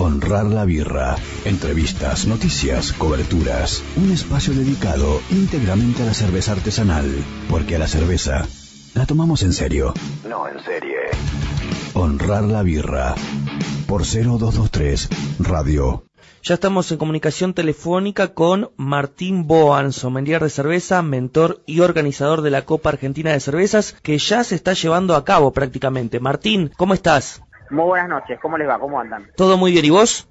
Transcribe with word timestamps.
Honrar 0.00 0.46
la 0.46 0.64
birra. 0.64 1.16
Entrevistas, 1.44 2.28
noticias, 2.28 2.92
coberturas. 2.92 3.82
Un 3.96 4.12
espacio 4.12 4.54
dedicado 4.54 5.20
íntegramente 5.28 6.04
a 6.04 6.06
la 6.06 6.14
cerveza 6.14 6.52
artesanal. 6.52 7.04
Porque 7.50 7.74
a 7.74 7.80
la 7.80 7.88
cerveza 7.88 8.46
la 8.94 9.06
tomamos 9.06 9.42
en 9.42 9.52
serio. 9.52 9.94
No 10.28 10.46
en 10.46 10.62
serie. 10.62 10.98
Honrar 11.94 12.44
la 12.44 12.62
birra. 12.62 13.16
Por 13.88 14.02
0223 14.02 15.08
Radio. 15.40 16.04
Ya 16.44 16.54
estamos 16.54 16.92
en 16.92 16.98
comunicación 16.98 17.52
telefónica 17.52 18.28
con 18.34 18.70
Martín 18.76 19.48
Boan, 19.48 19.92
sommelier 19.92 20.40
de 20.40 20.50
cerveza, 20.50 21.02
mentor 21.02 21.64
y 21.66 21.80
organizador 21.80 22.42
de 22.42 22.50
la 22.50 22.64
Copa 22.64 22.90
Argentina 22.90 23.32
de 23.32 23.40
Cervezas, 23.40 23.96
que 24.02 24.16
ya 24.18 24.44
se 24.44 24.54
está 24.54 24.74
llevando 24.74 25.16
a 25.16 25.24
cabo 25.24 25.52
prácticamente. 25.52 26.20
Martín, 26.20 26.70
¿cómo 26.76 26.94
estás? 26.94 27.42
Muy 27.70 27.84
buenas 27.84 28.08
noches, 28.08 28.38
¿cómo 28.40 28.56
les 28.56 28.68
va? 28.68 28.78
¿Cómo 28.78 29.00
andan? 29.00 29.30
¿Todo 29.36 29.56
muy 29.56 29.72
bien 29.72 29.84
y 29.84 29.90
vos? 29.90 30.28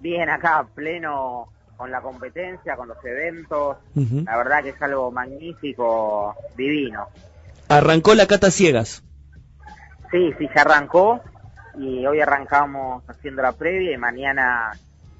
Bien, 0.00 0.28
acá 0.28 0.66
pleno 0.74 1.48
con 1.76 1.90
la 1.90 2.00
competencia, 2.00 2.76
con 2.76 2.88
los 2.88 3.04
eventos. 3.04 3.76
La 3.94 4.36
verdad 4.36 4.62
que 4.62 4.70
es 4.70 4.82
algo 4.82 5.10
magnífico, 5.10 6.34
divino. 6.56 7.06
¿Arrancó 7.68 8.14
la 8.14 8.26
cata 8.26 8.50
ciegas? 8.50 9.02
Sí, 10.10 10.32
sí, 10.38 10.48
se 10.52 10.60
arrancó 10.60 11.20
y 11.78 12.04
hoy 12.04 12.20
arrancamos 12.20 13.02
haciendo 13.08 13.42
la 13.42 13.52
previa 13.52 13.92
y 13.92 13.96
mañana 13.96 14.72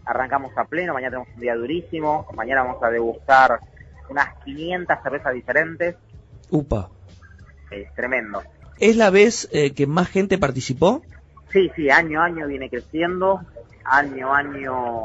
arrancamos 0.05 0.53
a 0.57 0.65
pleno, 0.65 0.95
mañana 0.95 1.13
tenemos 1.17 1.35
un 1.35 1.41
día 1.41 1.55
durísimo, 1.55 2.27
mañana 2.35 2.63
vamos 2.63 2.83
a 2.83 2.91
degustar 2.91 3.61
unas 4.09 4.35
500 4.45 4.99
cervezas 5.03 5.35
diferentes. 5.35 5.97
Upa. 6.51 6.91
Es 7.71 7.93
tremendo. 7.95 8.43
¿Es 8.79 8.97
la 8.97 9.11
vez 9.11 9.49
eh, 9.53 9.73
que 9.73 9.87
más 9.87 10.09
gente 10.09 10.39
participó? 10.39 11.03
Sí, 11.53 11.71
sí, 11.77 11.91
año 11.91 12.21
a 12.21 12.27
año 12.27 12.47
viene 12.47 12.71
creciendo, 12.71 13.43
año 13.85 14.35
a 14.35 14.39
año 14.39 15.05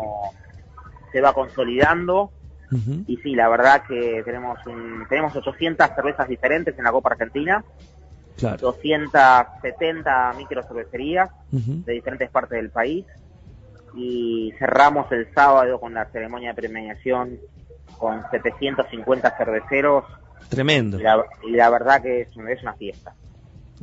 se 1.12 1.22
va 1.22 1.34
consolidando. 1.34 2.32
Y 3.08 3.16
sí, 3.18 3.34
la 3.34 3.48
verdad 3.48 3.84
que 3.88 4.22
tenemos 4.26 4.60
tenemos 5.08 5.34
800 5.34 5.90
cervezas 5.96 6.28
diferentes 6.28 6.78
en 6.78 6.84
la 6.84 6.92
Copa 6.92 7.12
Argentina, 7.12 7.64
claro. 8.36 8.58
270 8.58 10.34
micro 10.38 10.64
cervecerías 10.64 11.30
de 11.50 11.94
diferentes 11.94 12.30
partes 12.30 12.58
del 12.58 12.70
país 12.70 13.06
y 13.96 14.54
cerramos 14.60 15.10
el 15.14 15.34
sábado 15.34 15.80
con 15.80 15.94
la 15.94 16.06
ceremonia 16.08 16.50
de 16.50 16.56
premiación 16.56 17.40
con 17.98 18.22
750 18.30 19.38
cerveceros. 19.38 20.06
Tremendo. 20.50 21.00
Y 21.44 21.52
la, 21.52 21.70
verdad 21.70 22.02
que 22.02 22.22
es 22.22 22.36
una 22.36 22.74
fiesta. 22.74 23.14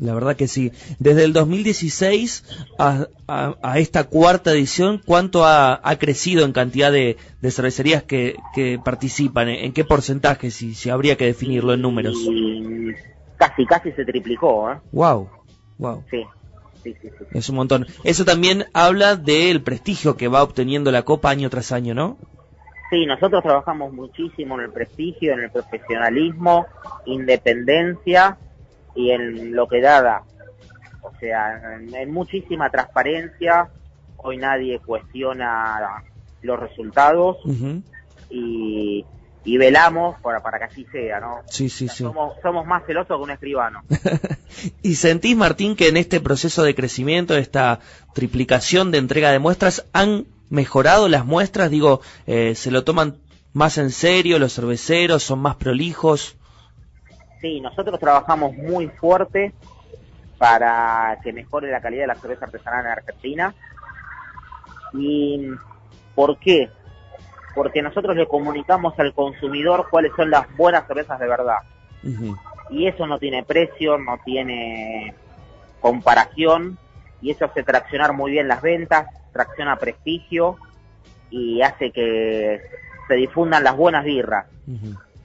La 0.00 0.12
verdad 0.12 0.36
que 0.36 0.48
sí. 0.48 0.72
Desde 0.98 1.24
el 1.24 1.32
2016 1.32 2.66
a, 2.78 3.06
a, 3.28 3.78
esta 3.78 4.04
cuarta 4.04 4.52
edición, 4.52 5.00
¿cuánto 5.04 5.44
ha, 5.44 5.80
crecido 5.98 6.44
en 6.44 6.52
cantidad 6.52 6.90
de, 6.90 7.16
cervecerías 7.48 8.02
que, 8.02 8.36
participan? 8.84 9.48
¿En 9.48 9.72
qué 9.72 9.84
porcentaje, 9.84 10.50
si, 10.50 10.74
si 10.74 10.90
habría 10.90 11.16
que 11.16 11.26
definirlo 11.26 11.74
en 11.74 11.82
números? 11.82 12.16
casi, 13.36 13.66
casi 13.66 13.92
se 13.92 14.04
triplicó. 14.04 14.72
¿eh? 14.72 14.78
Wow, 14.92 15.28
wow. 15.78 16.04
Sí. 16.10 16.24
Sí, 16.82 16.94
sí, 17.00 17.08
sí. 17.18 17.24
Es 17.32 17.48
un 17.48 17.56
montón. 17.56 17.86
Eso 18.02 18.26
también 18.26 18.66
habla 18.74 19.16
del 19.16 19.62
prestigio 19.62 20.18
que 20.18 20.28
va 20.28 20.42
obteniendo 20.42 20.92
la 20.92 21.02
Copa 21.02 21.30
año 21.30 21.48
tras 21.48 21.72
año, 21.72 21.94
¿no? 21.94 22.18
Sí, 22.90 23.06
nosotros 23.06 23.42
trabajamos 23.42 23.92
muchísimo 23.92 24.56
en 24.56 24.66
el 24.66 24.70
prestigio, 24.70 25.32
en 25.32 25.40
el 25.40 25.50
profesionalismo, 25.50 26.66
independencia 27.06 28.36
y 28.94 29.10
en 29.10 29.54
lo 29.54 29.68
que 29.68 29.80
dada. 29.80 30.22
O 31.02 31.12
sea, 31.18 31.76
en, 31.76 32.12
muchísima 32.12 32.70
transparencia, 32.70 33.68
hoy 34.16 34.36
nadie 34.38 34.78
cuestiona 34.78 36.02
los 36.42 36.58
resultados 36.58 37.38
y, 38.30 39.04
velamos 39.44 40.18
para, 40.20 40.42
para 40.42 40.58
que 40.58 40.64
así 40.64 40.86
sea, 40.90 41.20
¿no? 41.20 41.42
Sí, 41.46 41.68
sí, 41.68 41.88
sí. 41.88 42.04
Somos, 42.04 42.34
somos 42.42 42.66
más 42.66 42.84
celosos 42.86 43.18
que 43.18 43.22
un 43.22 43.30
escribano. 43.30 43.82
¿Y 44.82 44.94
sentís, 44.94 45.36
Martín, 45.36 45.76
que 45.76 45.88
en 45.88 45.98
este 45.98 46.20
proceso 46.20 46.62
de 46.62 46.74
crecimiento, 46.74 47.36
esta 47.36 47.80
triplicación 48.14 48.90
de 48.90 48.98
entrega 48.98 49.30
de 49.30 49.38
muestras, 49.38 49.86
han 49.92 50.26
mejorado 50.48 51.08
las 51.08 51.26
muestras? 51.26 51.70
Digo, 51.70 52.00
eh, 52.26 52.54
¿se 52.54 52.70
lo 52.70 52.84
toman 52.84 53.18
más 53.52 53.76
en 53.76 53.90
serio 53.90 54.38
los 54.38 54.54
cerveceros? 54.54 55.22
¿Son 55.22 55.38
más 55.38 55.56
prolijos? 55.56 56.36
Sí, 57.44 57.60
nosotros 57.60 58.00
trabajamos 58.00 58.54
muy 58.54 58.88
fuerte 58.88 59.52
para 60.38 61.18
que 61.22 61.30
mejore 61.30 61.70
la 61.70 61.82
calidad 61.82 62.04
de 62.04 62.06
la 62.06 62.14
cerveza 62.14 62.46
artesanal 62.46 62.86
en 62.86 62.92
Argentina. 62.92 63.54
¿Y 64.94 65.50
por 66.14 66.38
qué? 66.38 66.70
Porque 67.54 67.82
nosotros 67.82 68.16
le 68.16 68.26
comunicamos 68.26 68.98
al 68.98 69.12
consumidor 69.12 69.88
cuáles 69.90 70.12
son 70.16 70.30
las 70.30 70.46
buenas 70.56 70.86
cervezas 70.86 71.20
de 71.20 71.28
verdad. 71.28 71.58
Y 72.70 72.86
eso 72.86 73.06
no 73.06 73.18
tiene 73.18 73.42
precio, 73.42 73.98
no 73.98 74.16
tiene 74.24 75.14
comparación, 75.80 76.78
y 77.20 77.30
eso 77.30 77.44
hace 77.44 77.62
traccionar 77.62 78.14
muy 78.14 78.30
bien 78.30 78.48
las 78.48 78.62
ventas, 78.62 79.06
tracciona 79.34 79.76
prestigio 79.76 80.56
y 81.28 81.60
hace 81.60 81.90
que 81.90 82.62
se 83.06 83.14
difundan 83.16 83.64
las 83.64 83.76
buenas 83.76 84.02
birras 84.02 84.46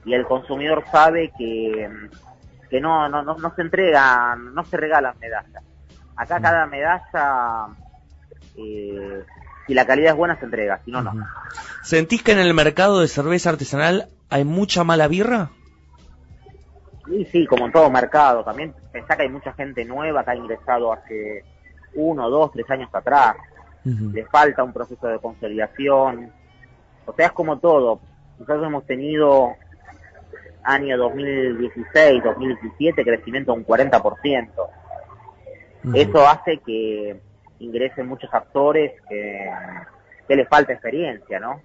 y 0.04 0.14
el 0.14 0.24
consumidor 0.24 0.84
sabe 0.90 1.32
que, 1.36 1.88
que 2.68 2.80
no, 2.80 3.08
no, 3.08 3.22
no, 3.22 3.54
se 3.54 3.62
entregan, 3.62 4.54
no 4.54 4.64
se 4.64 4.76
regalan 4.76 5.14
medallas. 5.20 5.62
Acá 6.16 6.38
mm. 6.38 6.42
cada 6.42 6.66
medalla, 6.66 7.66
eh, 8.56 9.24
si 9.66 9.74
la 9.74 9.86
calidad 9.86 10.12
es 10.12 10.16
buena, 10.16 10.38
se 10.38 10.44
entrega, 10.44 10.80
si 10.84 10.90
no, 10.90 11.02
no. 11.02 11.12
¿Sentís 11.82 12.22
que 12.22 12.32
en 12.32 12.38
el 12.38 12.54
mercado 12.54 13.00
de 13.00 13.08
cerveza 13.08 13.50
artesanal 13.50 14.08
hay 14.28 14.44
mucha 14.44 14.84
mala 14.84 15.08
birra? 15.08 15.50
Sí, 17.06 17.24
sí, 17.32 17.46
como 17.46 17.66
en 17.66 17.72
todo 17.72 17.90
mercado. 17.90 18.44
También 18.44 18.74
pensá 18.92 19.16
que 19.16 19.22
hay 19.22 19.28
mucha 19.28 19.52
gente 19.52 19.84
nueva 19.84 20.24
que 20.24 20.30
ha 20.30 20.36
ingresado 20.36 20.92
hace 20.92 21.44
uno, 21.94 22.30
dos, 22.30 22.52
tres 22.52 22.70
años 22.70 22.88
atrás. 22.92 23.36
Le 23.82 24.26
falta 24.26 24.62
un 24.62 24.72
proceso 24.72 25.08
de 25.08 25.18
consolidación. 25.18 26.30
O 27.06 27.12
sea, 27.14 27.26
es 27.26 27.32
como 27.32 27.58
todo. 27.58 28.00
Nosotros 28.38 28.66
hemos 28.66 28.86
tenido 28.86 29.56
año 30.64 30.96
2016, 30.98 32.22
2017, 32.22 33.04
crecimiento 33.04 33.52
de 33.52 33.58
un 33.58 33.66
40%. 33.66 34.48
Eso 35.94 36.28
hace 36.28 36.58
que 36.58 37.20
ingresen 37.58 38.06
muchos 38.06 38.32
actores 38.32 38.92
que, 39.08 39.50
que 40.28 40.36
les 40.36 40.48
falta 40.48 40.72
experiencia, 40.72 41.40
¿no? 41.40 41.62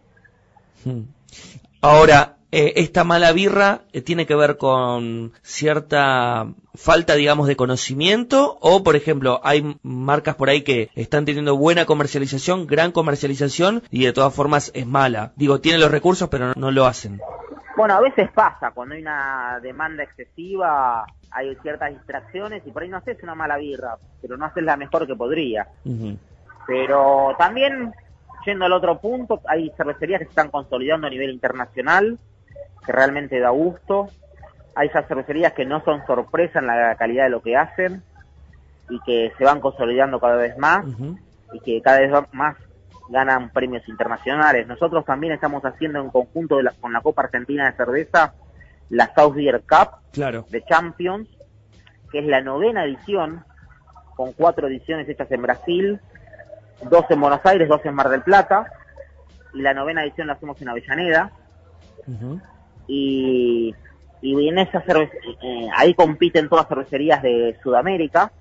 Ahora, 1.81 2.35
eh, 2.57 2.73
esta 2.77 3.03
mala 3.03 3.33
birra 3.33 3.81
eh, 3.91 4.01
tiene 4.01 4.25
que 4.25 4.33
ver 4.33 4.55
con 4.55 5.33
cierta 5.41 6.53
falta, 6.73 7.15
digamos, 7.15 7.47
de 7.47 7.57
conocimiento 7.57 8.57
o, 8.61 8.81
por 8.81 8.95
ejemplo, 8.95 9.41
hay 9.43 9.77
marcas 9.83 10.35
por 10.35 10.49
ahí 10.49 10.61
que 10.61 10.89
están 10.95 11.25
teniendo 11.25 11.57
buena 11.57 11.85
comercialización, 11.85 12.65
gran 12.65 12.93
comercialización 12.93 13.83
y 13.91 14.05
de 14.05 14.13
todas 14.13 14.33
formas 14.33 14.71
es 14.73 14.87
mala. 14.87 15.33
Digo, 15.35 15.59
tienen 15.59 15.81
los 15.81 15.91
recursos 15.91 16.29
pero 16.29 16.53
no 16.55 16.71
lo 16.71 16.85
hacen. 16.85 17.19
Bueno, 17.75 17.95
a 17.95 18.01
veces 18.01 18.31
pasa, 18.31 18.71
cuando 18.71 18.95
hay 18.95 19.01
una 19.01 19.59
demanda 19.61 20.03
excesiva 20.03 21.05
hay 21.35 21.53
ciertas 21.57 21.89
distracciones 21.89 22.65
y 22.65 22.71
por 22.71 22.83
ahí 22.83 22.89
no 22.89 22.97
haces 22.97 23.21
una 23.21 23.35
mala 23.35 23.57
birra, 23.57 23.97
pero 24.21 24.37
no 24.37 24.45
haces 24.45 24.63
la 24.63 24.77
mejor 24.77 25.05
que 25.05 25.15
podría. 25.15 25.67
Pero 26.65 27.35
también, 27.37 27.93
yendo 28.45 28.65
al 28.65 28.71
otro 28.71 28.99
punto, 28.99 29.41
hay 29.45 29.69
cervecerías 29.75 30.19
que 30.19 30.25
se 30.25 30.29
están 30.29 30.49
consolidando 30.49 31.07
a 31.07 31.09
nivel 31.09 31.31
internacional, 31.31 32.17
que 32.85 32.91
realmente 32.91 33.39
da 33.39 33.49
gusto. 33.49 34.07
Hay 34.75 34.87
esas 34.87 35.07
cervecerías 35.07 35.51
que 35.51 35.65
no 35.65 35.83
son 35.83 36.05
sorpresa 36.05 36.59
en 36.59 36.67
la 36.67 36.95
calidad 36.95 37.25
de 37.25 37.31
lo 37.31 37.41
que 37.41 37.57
hacen 37.57 38.01
y 38.89 38.99
que 39.01 39.33
se 39.37 39.43
van 39.43 39.59
consolidando 39.59 40.21
cada 40.21 40.37
vez 40.37 40.57
más 40.57 40.85
y 41.51 41.59
que 41.59 41.81
cada 41.81 41.99
vez 41.99 42.11
más 42.31 42.55
ganan 43.09 43.51
premios 43.51 43.87
internacionales. 43.87 44.67
Nosotros 44.67 45.05
también 45.05 45.33
estamos 45.33 45.63
haciendo 45.63 45.99
en 45.99 46.09
conjunto 46.09 46.57
con 46.81 46.93
la 46.93 47.01
Copa 47.01 47.23
Argentina 47.23 47.69
de 47.69 47.77
Cerveza 47.77 48.33
la 48.89 49.11
South 49.15 49.35
Beer 49.35 49.63
Cup 49.67 49.99
de 50.49 50.63
Champions, 50.63 51.27
que 52.11 52.19
es 52.19 52.25
la 52.25 52.41
novena 52.41 52.85
edición, 52.85 53.43
con 54.15 54.33
cuatro 54.33 54.67
ediciones 54.67 55.09
hechas 55.09 55.31
en 55.31 55.41
Brasil, 55.41 55.99
dos 56.89 57.05
en 57.09 57.19
Buenos 57.19 57.41
Aires, 57.45 57.67
dos 57.67 57.83
en 57.85 57.95
Mar 57.95 58.09
del 58.09 58.21
Plata, 58.21 58.71
y 59.53 59.61
la 59.61 59.73
novena 59.73 60.03
edición 60.03 60.27
la 60.27 60.33
hacemos 60.33 60.61
en 60.61 60.69
Avellaneda. 60.69 61.31
Y, 62.87 63.73
y 64.21 64.47
en 64.47 64.59
esa 64.59 64.83
eh, 64.87 65.67
ahí 65.75 65.93
compiten 65.95 66.47
todas 66.47 66.67
cervecerías 66.67 67.21
de 67.21 67.57
Sudamérica, 67.63 68.31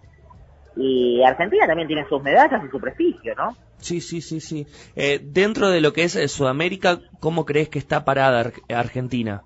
y 0.76 1.22
Argentina 1.22 1.66
también 1.66 1.88
tiene 1.88 2.06
sus 2.08 2.22
medallas 2.22 2.62
y 2.64 2.68
su 2.68 2.80
prestigio, 2.80 3.34
¿no? 3.36 3.56
Sí, 3.78 4.00
sí, 4.00 4.20
sí, 4.20 4.40
sí. 4.40 4.66
Eh, 4.96 5.20
dentro 5.22 5.70
de 5.70 5.80
lo 5.80 5.92
que 5.92 6.04
es 6.04 6.16
eh, 6.16 6.26
Sudamérica, 6.28 7.00
¿cómo 7.20 7.44
crees 7.44 7.68
que 7.68 7.78
está 7.78 8.04
parada 8.04 8.52
Argentina? 8.68 9.42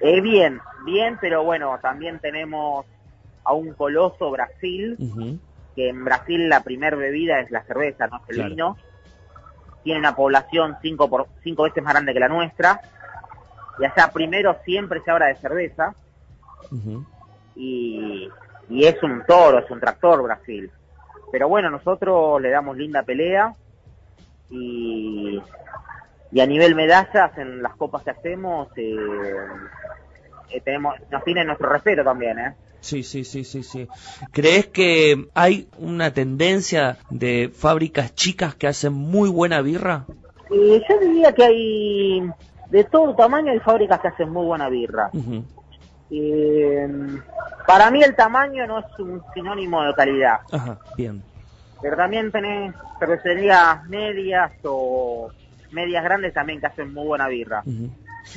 Eh, 0.00 0.20
bien, 0.20 0.60
bien, 0.84 1.18
pero 1.20 1.44
bueno, 1.44 1.78
también 1.82 2.18
tenemos 2.20 2.86
a 3.44 3.52
un 3.52 3.74
coloso 3.74 4.30
Brasil, 4.30 4.96
que 5.74 5.88
en 5.88 6.04
Brasil 6.04 6.48
la 6.48 6.62
primer 6.62 6.96
bebida 6.96 7.40
es 7.40 7.50
la 7.50 7.62
cerveza, 7.64 8.06
no 8.06 8.20
es 8.28 8.36
el 8.36 8.50
vino. 8.50 8.76
Tiene 9.82 9.98
una 9.98 10.14
población 10.14 10.76
cinco, 10.82 11.08
por, 11.08 11.26
cinco 11.42 11.64
veces 11.64 11.82
más 11.82 11.94
grande 11.94 12.12
que 12.12 12.20
la 12.20 12.28
nuestra. 12.28 12.80
Y 13.78 13.84
allá 13.86 14.12
primero 14.12 14.58
siempre 14.64 15.00
se 15.02 15.10
habla 15.10 15.26
de 15.26 15.36
cerveza. 15.36 15.94
y, 17.56 18.28
y 18.70 18.84
es 18.86 19.02
un 19.02 19.22
toro, 19.26 19.58
es 19.58 19.70
un 19.70 19.80
tractor 19.80 20.22
Brasil. 20.22 20.70
Pero 21.30 21.48
bueno, 21.48 21.70
nosotros 21.70 22.40
le 22.40 22.50
damos 22.50 22.76
linda 22.76 23.02
pelea 23.02 23.54
y, 24.48 25.40
y 26.32 26.40
a 26.40 26.46
nivel 26.46 26.74
medallas 26.74 27.36
en 27.36 27.62
las 27.62 27.76
copas 27.76 28.02
que 28.02 28.10
hacemos 28.10 28.68
eh, 28.76 28.96
eh, 30.50 30.60
tenemos 30.64 30.94
nos 31.10 31.22
tiene 31.24 31.44
nuestro 31.44 31.68
respeto 31.68 32.02
también, 32.02 32.38
¿eh? 32.38 32.54
Sí, 32.80 33.02
sí, 33.02 33.24
sí, 33.24 33.44
sí, 33.44 33.62
sí. 33.62 33.86
¿Crees 34.32 34.68
que 34.68 35.28
hay 35.34 35.68
una 35.78 36.12
tendencia 36.12 36.96
de 37.10 37.50
fábricas 37.54 38.14
chicas 38.14 38.54
que 38.54 38.66
hacen 38.66 38.94
muy 38.94 39.28
buena 39.28 39.60
birra? 39.60 40.06
Eh, 40.50 40.82
yo 40.88 40.98
diría 40.98 41.32
que 41.32 41.44
hay 41.44 42.30
de 42.70 42.84
todo 42.84 43.14
tamaño 43.14 43.52
hay 43.52 43.60
fábricas 43.60 44.00
que 44.00 44.08
hacen 44.08 44.30
muy 44.30 44.46
buena 44.46 44.68
birra. 44.68 45.10
Eh, 46.10 46.88
para 47.66 47.90
mí 47.90 48.02
el 48.02 48.14
tamaño 48.14 48.66
no 48.66 48.80
es 48.80 48.98
un 48.98 49.22
sinónimo 49.34 49.82
de 49.84 49.94
calidad. 49.94 50.40
Ajá, 50.50 50.78
bien. 50.96 51.22
Pero 51.80 51.96
también 51.96 52.30
tenés 52.30 52.74
cervecerías 52.98 53.84
medias 53.88 54.52
o 54.64 55.30
medias 55.70 56.04
grandes 56.04 56.34
también 56.34 56.60
que 56.60 56.66
hacen 56.66 56.92
muy 56.92 57.06
buena 57.06 57.28
birra. 57.28 57.62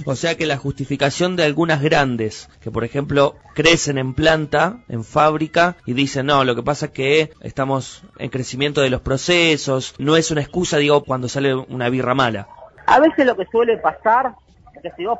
O 0.05 0.15
sea 0.15 0.35
que 0.35 0.45
la 0.45 0.57
justificación 0.57 1.35
de 1.35 1.43
algunas 1.43 1.81
grandes, 1.81 2.49
que 2.61 2.71
por 2.71 2.83
ejemplo 2.83 3.35
crecen 3.53 3.97
en 3.97 4.13
planta, 4.13 4.77
en 4.87 5.03
fábrica, 5.03 5.75
y 5.85 5.93
dicen, 5.93 6.27
no, 6.27 6.43
lo 6.43 6.55
que 6.55 6.63
pasa 6.63 6.87
es 6.87 6.91
que 6.93 7.31
estamos 7.41 8.03
en 8.17 8.29
crecimiento 8.29 8.81
de 8.81 8.89
los 8.89 9.01
procesos, 9.01 9.93
no 9.99 10.15
es 10.15 10.31
una 10.31 10.41
excusa, 10.41 10.77
digo, 10.77 11.03
cuando 11.03 11.27
sale 11.27 11.53
una 11.53 11.89
birra 11.89 12.15
mala. 12.15 12.47
A 12.85 12.99
veces 12.99 13.25
lo 13.25 13.35
que 13.35 13.45
suele 13.45 13.77
pasar 13.77 14.35
es 14.73 14.81
que 14.81 14.91
si 14.95 15.05
vos 15.05 15.19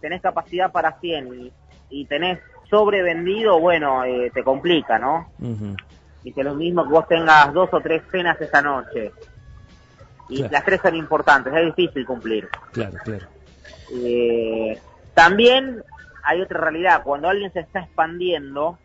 tenés 0.00 0.22
capacidad 0.22 0.70
para 0.70 0.98
100 1.00 1.34
y, 1.34 1.52
tenés 2.06 2.40
sobrevendido, 2.70 3.58
bueno, 3.58 4.04
eh, 4.04 4.30
te 4.32 4.44
complica, 4.44 4.98
¿no? 4.98 5.30
Y 6.22 6.32
que 6.32 6.44
lo 6.44 6.54
mismo 6.54 6.84
que 6.84 6.90
vos 6.90 7.08
tengas 7.08 7.52
dos 7.52 7.68
o 7.72 7.80
tres 7.80 8.02
cenas 8.10 8.40
esa 8.40 8.62
noche. 8.62 9.12
Y 10.28 10.48
las 10.48 10.64
tres 10.64 10.80
son 10.80 10.94
importantes, 10.94 11.52
es 11.52 11.74
difícil 11.74 12.06
cumplir. 12.06 12.48
Claro, 12.72 12.96
claro. 13.04 13.26
Eh, 13.92 14.78
también 15.12 15.82
hay 16.22 16.40
otra 16.40 16.60
realidad, 16.60 17.02
cuando 17.02 17.28
alguien 17.28 17.52
se 17.52 17.60
está 17.60 17.80
expandiendo, 17.80 18.78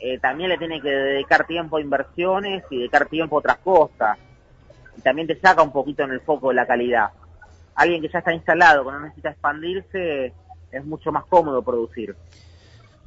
eh, 0.00 0.18
también 0.18 0.48
le 0.48 0.58
tiene 0.58 0.80
que 0.80 0.90
dedicar 0.90 1.46
tiempo 1.46 1.76
a 1.76 1.80
inversiones 1.80 2.64
y 2.70 2.78
dedicar 2.78 3.06
tiempo 3.06 3.36
a 3.36 3.38
otras 3.38 3.58
cosas. 3.58 4.18
Y 4.98 5.00
también 5.02 5.28
te 5.28 5.38
saca 5.38 5.62
un 5.62 5.72
poquito 5.72 6.02
en 6.02 6.10
el 6.10 6.20
foco 6.20 6.48
de 6.48 6.56
la 6.56 6.66
calidad. 6.66 7.10
Alguien 7.76 8.02
que 8.02 8.08
ya 8.08 8.18
está 8.18 8.34
instalado, 8.34 8.84
que 8.84 8.90
no 8.90 9.00
necesita 9.00 9.30
expandirse, 9.30 10.32
es 10.72 10.84
mucho 10.84 11.12
más 11.12 11.24
cómodo 11.26 11.62
producir. 11.62 12.16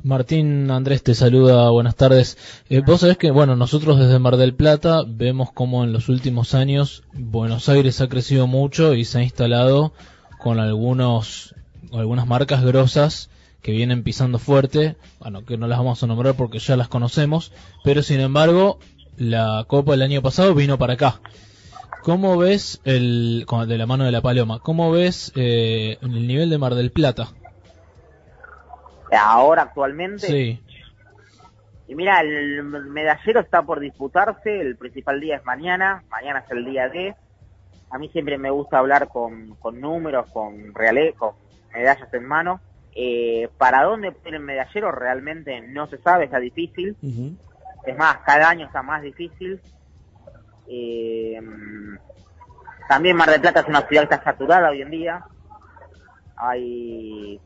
Martín 0.03 0.69
Andrés 0.69 1.01
te 1.01 1.15
saluda, 1.15 1.69
buenas 1.71 1.95
tardes. 1.95 2.37
Eh, 2.69 2.81
vos 2.85 3.01
sabés 3.01 3.17
que, 3.17 3.31
bueno, 3.31 3.55
nosotros 3.55 3.97
desde 3.97 4.19
Mar 4.19 4.37
del 4.37 4.53
Plata 4.53 5.03
vemos 5.07 5.51
como 5.51 5.83
en 5.83 5.93
los 5.93 6.09
últimos 6.09 6.53
años 6.53 7.03
Buenos 7.13 7.69
Aires 7.69 8.01
ha 8.01 8.07
crecido 8.07 8.45
mucho 8.45 8.93
y 8.93 9.03
se 9.03 9.17
ha 9.17 9.23
instalado 9.23 9.93
con 10.37 10.59
algunos 10.59 11.55
algunas 11.91 12.27
marcas 12.27 12.63
grosas 12.63 13.29
que 13.61 13.71
vienen 13.71 14.03
pisando 14.03 14.37
fuerte, 14.37 14.95
bueno, 15.19 15.43
que 15.43 15.57
no 15.57 15.67
las 15.67 15.79
vamos 15.79 16.03
a 16.03 16.07
nombrar 16.07 16.35
porque 16.35 16.59
ya 16.59 16.77
las 16.77 16.87
conocemos, 16.87 17.51
pero 17.83 18.03
sin 18.03 18.19
embargo, 18.19 18.77
la 19.17 19.65
Copa 19.67 19.93
del 19.93 20.03
año 20.03 20.21
pasado 20.21 20.53
vino 20.53 20.77
para 20.77 20.93
acá. 20.93 21.19
¿Cómo 22.03 22.37
ves 22.37 22.79
el 22.83 23.47
de 23.67 23.77
la 23.79 23.87
mano 23.87 24.03
de 24.03 24.11
la 24.11 24.21
Paloma? 24.21 24.59
¿Cómo 24.59 24.91
ves 24.91 25.31
eh, 25.35 25.97
el 26.03 26.27
nivel 26.27 26.51
de 26.51 26.59
Mar 26.59 26.75
del 26.75 26.91
Plata? 26.91 27.29
Ahora 29.11 29.63
actualmente. 29.63 30.27
Sí. 30.27 30.61
Y 31.87 31.95
mira, 31.95 32.21
el 32.21 32.63
medallero 32.63 33.39
está 33.39 33.61
por 33.61 33.79
disputarse, 33.79 34.59
el 34.59 34.75
principal 34.75 35.19
día 35.19 35.37
es 35.37 35.45
mañana, 35.45 36.03
mañana 36.09 36.39
es 36.39 36.51
el 36.51 36.65
día 36.65 36.89
D 36.89 37.15
a 37.89 37.97
mí 37.97 38.09
siempre 38.09 38.37
me 38.37 38.49
gusta 38.49 38.79
hablar 38.79 39.07
con, 39.07 39.57
números, 39.73 40.29
con 40.31 40.73
reales, 40.73 41.15
con 41.15 41.35
medallas 41.73 42.13
en 42.13 42.25
mano. 42.25 42.59
Eh, 42.93 43.49
para 43.57 43.83
dónde 43.83 44.11
puede 44.11 44.37
el 44.37 44.43
medallero 44.43 44.91
realmente 44.91 45.61
no 45.61 45.87
se 45.87 45.97
sabe, 45.99 46.25
está 46.25 46.39
difícil. 46.39 46.95
Es 47.85 47.97
más, 47.97 48.17
cada 48.25 48.49
año 48.49 48.65
está 48.65 48.81
más 48.81 49.01
difícil. 49.01 49.61
Eh, 50.67 51.39
también 52.89 53.15
Mar 53.15 53.29
del 53.29 53.41
Plata 53.41 53.61
es 53.61 53.67
una 53.67 53.87
ciudad 53.87 54.07
que 54.07 54.15
está 54.15 54.23
saturada 54.23 54.71
hoy 54.71 54.81
en 54.81 54.91
día. 54.91 55.23
Hay 56.35 57.39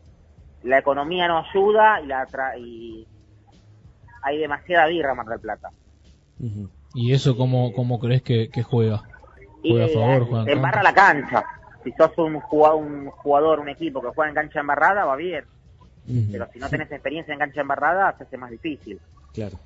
la 0.63 0.79
economía 0.79 1.27
no 1.27 1.39
ayuda 1.39 2.01
y 2.01 2.07
la 2.07 2.27
y 2.57 3.07
hay 4.21 4.37
demasiada 4.37 4.87
birra 4.87 5.11
en 5.11 5.17
Mar 5.17 5.27
del 5.27 5.39
Plata. 5.39 5.69
¿Y 6.93 7.13
eso 7.13 7.37
cómo, 7.37 7.73
cómo 7.73 7.99
crees 7.99 8.21
que 8.21 8.63
juega? 8.63 9.03
embarra 10.47 10.83
la 10.83 10.93
cancha. 10.93 11.43
Si 11.83 11.91
sos 11.93 12.17
un 12.17 12.39
jugador, 12.41 12.83
un 12.83 13.09
jugador, 13.09 13.59
un 13.59 13.69
equipo 13.69 14.01
que 14.01 14.09
juega 14.09 14.29
en 14.29 14.35
cancha 14.35 14.59
embarrada, 14.59 15.05
va 15.05 15.15
bien. 15.15 15.45
Pero 16.31 16.47
si 16.51 16.59
no 16.59 16.69
tenés 16.69 16.91
experiencia 16.91 17.33
en 17.33 17.39
cancha 17.39 17.61
embarrada, 17.61 18.15
se 18.17 18.23
hace 18.23 18.37
más 18.37 18.49
difícil. 18.49 18.99
Claro. 19.33 19.57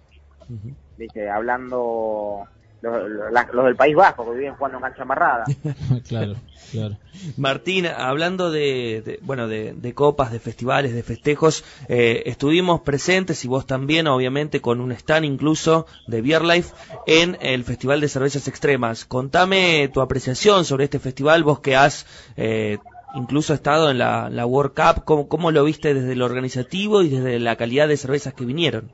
Hablando 1.31 2.47
los, 2.83 3.65
del 3.65 3.75
País 3.75 3.95
Bajo 3.95 4.25
que 4.25 4.37
viven 4.37 4.55
jugando 4.55 4.77
en 4.77 4.83
cancha 4.83 5.03
amarrada. 5.03 5.45
claro, 6.07 6.35
claro. 6.71 6.97
Martín, 7.37 7.85
hablando 7.87 8.51
de, 8.51 9.19
bueno, 9.21 9.47
de, 9.47 9.93
copas, 9.93 10.31
de 10.31 10.39
festivales, 10.39 10.93
de 10.93 11.03
festejos, 11.03 11.63
eh, 11.87 12.23
estuvimos 12.25 12.81
presentes 12.81 13.45
y 13.45 13.47
vos 13.47 13.65
también, 13.65 14.07
obviamente, 14.07 14.59
con 14.59 14.81
un 14.81 14.91
stand 14.91 15.25
incluso 15.25 15.85
de 16.07 16.21
Beer 16.21 16.43
Life 16.43 16.73
en 17.07 17.37
el 17.41 17.63
Festival 17.63 18.01
de 18.01 18.09
Cervezas 18.09 18.47
Extremas. 18.47 19.05
Contame 19.05 19.89
tu 19.93 20.01
apreciación 20.01 20.65
sobre 20.65 20.85
este 20.85 20.99
festival, 20.99 21.43
vos 21.43 21.59
que 21.59 21.75
has 21.75 22.05
eh, 22.35 22.79
incluso 23.15 23.53
estado 23.53 23.91
en 23.91 23.99
la, 23.99 24.45
World 24.45 24.73
Cup, 24.73 25.05
¿cómo, 25.05 25.27
¿cómo 25.29 25.51
lo 25.51 25.63
viste 25.63 25.93
desde 25.93 26.15
lo 26.15 26.25
organizativo 26.25 27.01
y 27.01 27.09
desde 27.09 27.39
la 27.39 27.55
calidad 27.55 27.87
de 27.87 27.95
cervezas 27.95 28.33
que 28.33 28.43
vinieron? 28.43 28.91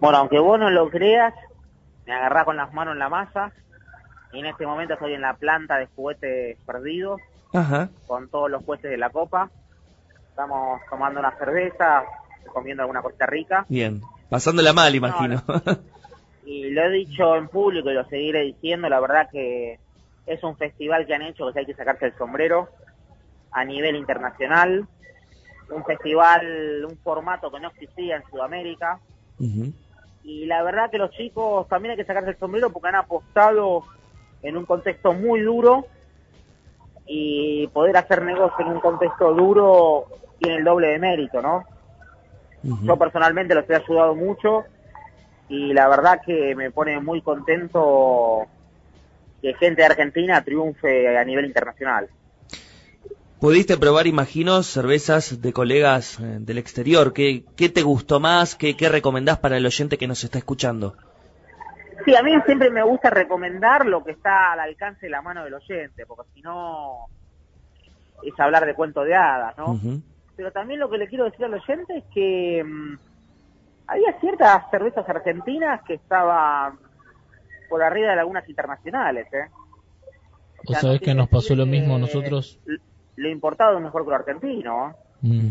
Bueno, 0.00 0.16
aunque 0.16 0.38
vos 0.38 0.58
no 0.58 0.70
lo 0.70 0.88
creas, 0.88 1.34
me 2.10 2.16
agarrá 2.16 2.44
con 2.44 2.56
las 2.56 2.72
manos 2.74 2.94
en 2.94 2.98
la 2.98 3.08
masa 3.08 3.52
y 4.32 4.40
en 4.40 4.46
este 4.46 4.66
momento 4.66 4.94
estoy 4.94 5.14
en 5.14 5.20
la 5.20 5.34
planta 5.34 5.78
de 5.78 5.86
juguetes 5.94 6.58
perdidos 6.66 7.20
con 8.08 8.28
todos 8.28 8.50
los 8.50 8.64
juguetes 8.64 8.90
de 8.90 8.98
la 8.98 9.10
copa. 9.10 9.48
Estamos 10.28 10.80
tomando 10.90 11.20
una 11.20 11.30
cerveza, 11.38 12.02
comiendo 12.52 12.82
alguna 12.82 13.00
cosa 13.00 13.26
rica. 13.26 13.64
Bien, 13.68 14.02
pasándola 14.28 14.72
mal, 14.72 14.92
imagino. 14.92 15.40
y 16.44 16.70
lo 16.70 16.82
he 16.82 16.90
dicho 16.90 17.36
en 17.36 17.46
público 17.46 17.92
y 17.92 17.94
lo 17.94 18.04
seguiré 18.08 18.42
diciendo, 18.42 18.88
la 18.88 18.98
verdad 18.98 19.28
que 19.30 19.78
es 20.26 20.42
un 20.42 20.56
festival 20.56 21.06
que 21.06 21.14
han 21.14 21.22
hecho 21.22 21.52
que 21.52 21.60
hay 21.60 21.66
que 21.66 21.74
sacarse 21.74 22.06
el 22.06 22.18
sombrero 22.18 22.70
a 23.52 23.64
nivel 23.64 23.94
internacional. 23.94 24.84
Un 25.70 25.84
festival, 25.84 26.84
un 26.84 26.96
formato 26.98 27.52
que 27.52 27.60
no 27.60 27.68
existía 27.68 28.16
en 28.16 28.24
Sudamérica 28.28 28.98
y 30.22 30.46
la 30.46 30.62
verdad 30.62 30.90
que 30.90 30.98
los 30.98 31.10
chicos 31.10 31.66
también 31.68 31.92
hay 31.92 31.96
que 31.96 32.04
sacarse 32.04 32.30
el 32.30 32.38
sombrero 32.38 32.70
porque 32.70 32.88
han 32.88 32.96
apostado 32.96 33.84
en 34.42 34.56
un 34.56 34.66
contexto 34.66 35.12
muy 35.12 35.40
duro 35.40 35.86
y 37.06 37.66
poder 37.68 37.96
hacer 37.96 38.22
negocio 38.22 38.64
en 38.64 38.72
un 38.72 38.80
contexto 38.80 39.34
duro 39.34 40.06
tiene 40.38 40.58
el 40.58 40.64
doble 40.64 40.88
de 40.88 40.98
mérito, 40.98 41.42
¿no? 41.42 41.64
Yo 42.62 42.96
personalmente 42.96 43.54
los 43.54 43.68
he 43.68 43.74
ayudado 43.74 44.14
mucho 44.14 44.64
y 45.48 45.72
la 45.72 45.88
verdad 45.88 46.20
que 46.24 46.54
me 46.54 46.70
pone 46.70 47.00
muy 47.00 47.22
contento 47.22 48.46
que 49.40 49.54
gente 49.54 49.82
de 49.82 49.86
Argentina 49.86 50.44
triunfe 50.44 51.16
a 51.16 51.24
nivel 51.24 51.46
internacional. 51.46 52.08
Pudiste 53.40 53.78
probar, 53.78 54.06
imagino, 54.06 54.62
cervezas 54.62 55.40
de 55.40 55.54
colegas 55.54 56.20
eh, 56.20 56.36
del 56.40 56.58
exterior. 56.58 57.14
¿Qué, 57.14 57.44
¿Qué, 57.56 57.70
te 57.70 57.80
gustó 57.80 58.20
más? 58.20 58.54
¿Qué, 58.54 58.76
¿Qué 58.76 58.90
recomendás 58.90 59.38
para 59.38 59.56
el 59.56 59.64
oyente 59.64 59.96
que 59.96 60.06
nos 60.06 60.22
está 60.22 60.36
escuchando? 60.36 60.94
Sí, 62.04 62.14
a 62.14 62.22
mí 62.22 62.32
siempre 62.44 62.68
me 62.68 62.82
gusta 62.82 63.08
recomendar 63.08 63.86
lo 63.86 64.04
que 64.04 64.10
está 64.10 64.52
al 64.52 64.60
alcance 64.60 65.06
de 65.06 65.10
la 65.10 65.22
mano 65.22 65.42
del 65.42 65.54
oyente, 65.54 66.04
porque 66.04 66.28
si 66.34 66.42
no 66.42 67.06
es 68.22 68.38
hablar 68.38 68.66
de 68.66 68.74
cuento 68.74 69.04
de 69.04 69.14
hadas, 69.14 69.56
¿no? 69.56 69.80
Pero 70.36 70.52
también 70.52 70.78
lo 70.78 70.90
que 70.90 70.98
le 70.98 71.08
quiero 71.08 71.24
decir 71.24 71.46
al 71.46 71.54
oyente 71.54 71.96
es 71.96 72.04
que 72.12 72.62
mm, 72.62 72.98
había 73.86 74.20
ciertas 74.20 74.70
cervezas 74.70 75.08
argentinas 75.08 75.80
que 75.84 75.94
estaban 75.94 76.78
por 77.70 77.82
arriba 77.82 78.12
de 78.12 78.20
algunas 78.20 78.46
internacionales, 78.46 79.26
¿eh? 79.32 79.48
O, 80.66 80.74
sabés 80.74 81.00
que 81.00 81.14
nos 81.14 81.30
pasó 81.30 81.54
lo 81.54 81.64
mismo 81.64 81.94
a 81.94 81.98
nosotros 81.98 82.60
lo 83.16 83.28
importado 83.28 83.76
es 83.76 83.82
mejor 83.82 84.04
que 84.04 84.10
lo 84.10 84.16
argentino. 84.16 84.94
Mm. 85.22 85.48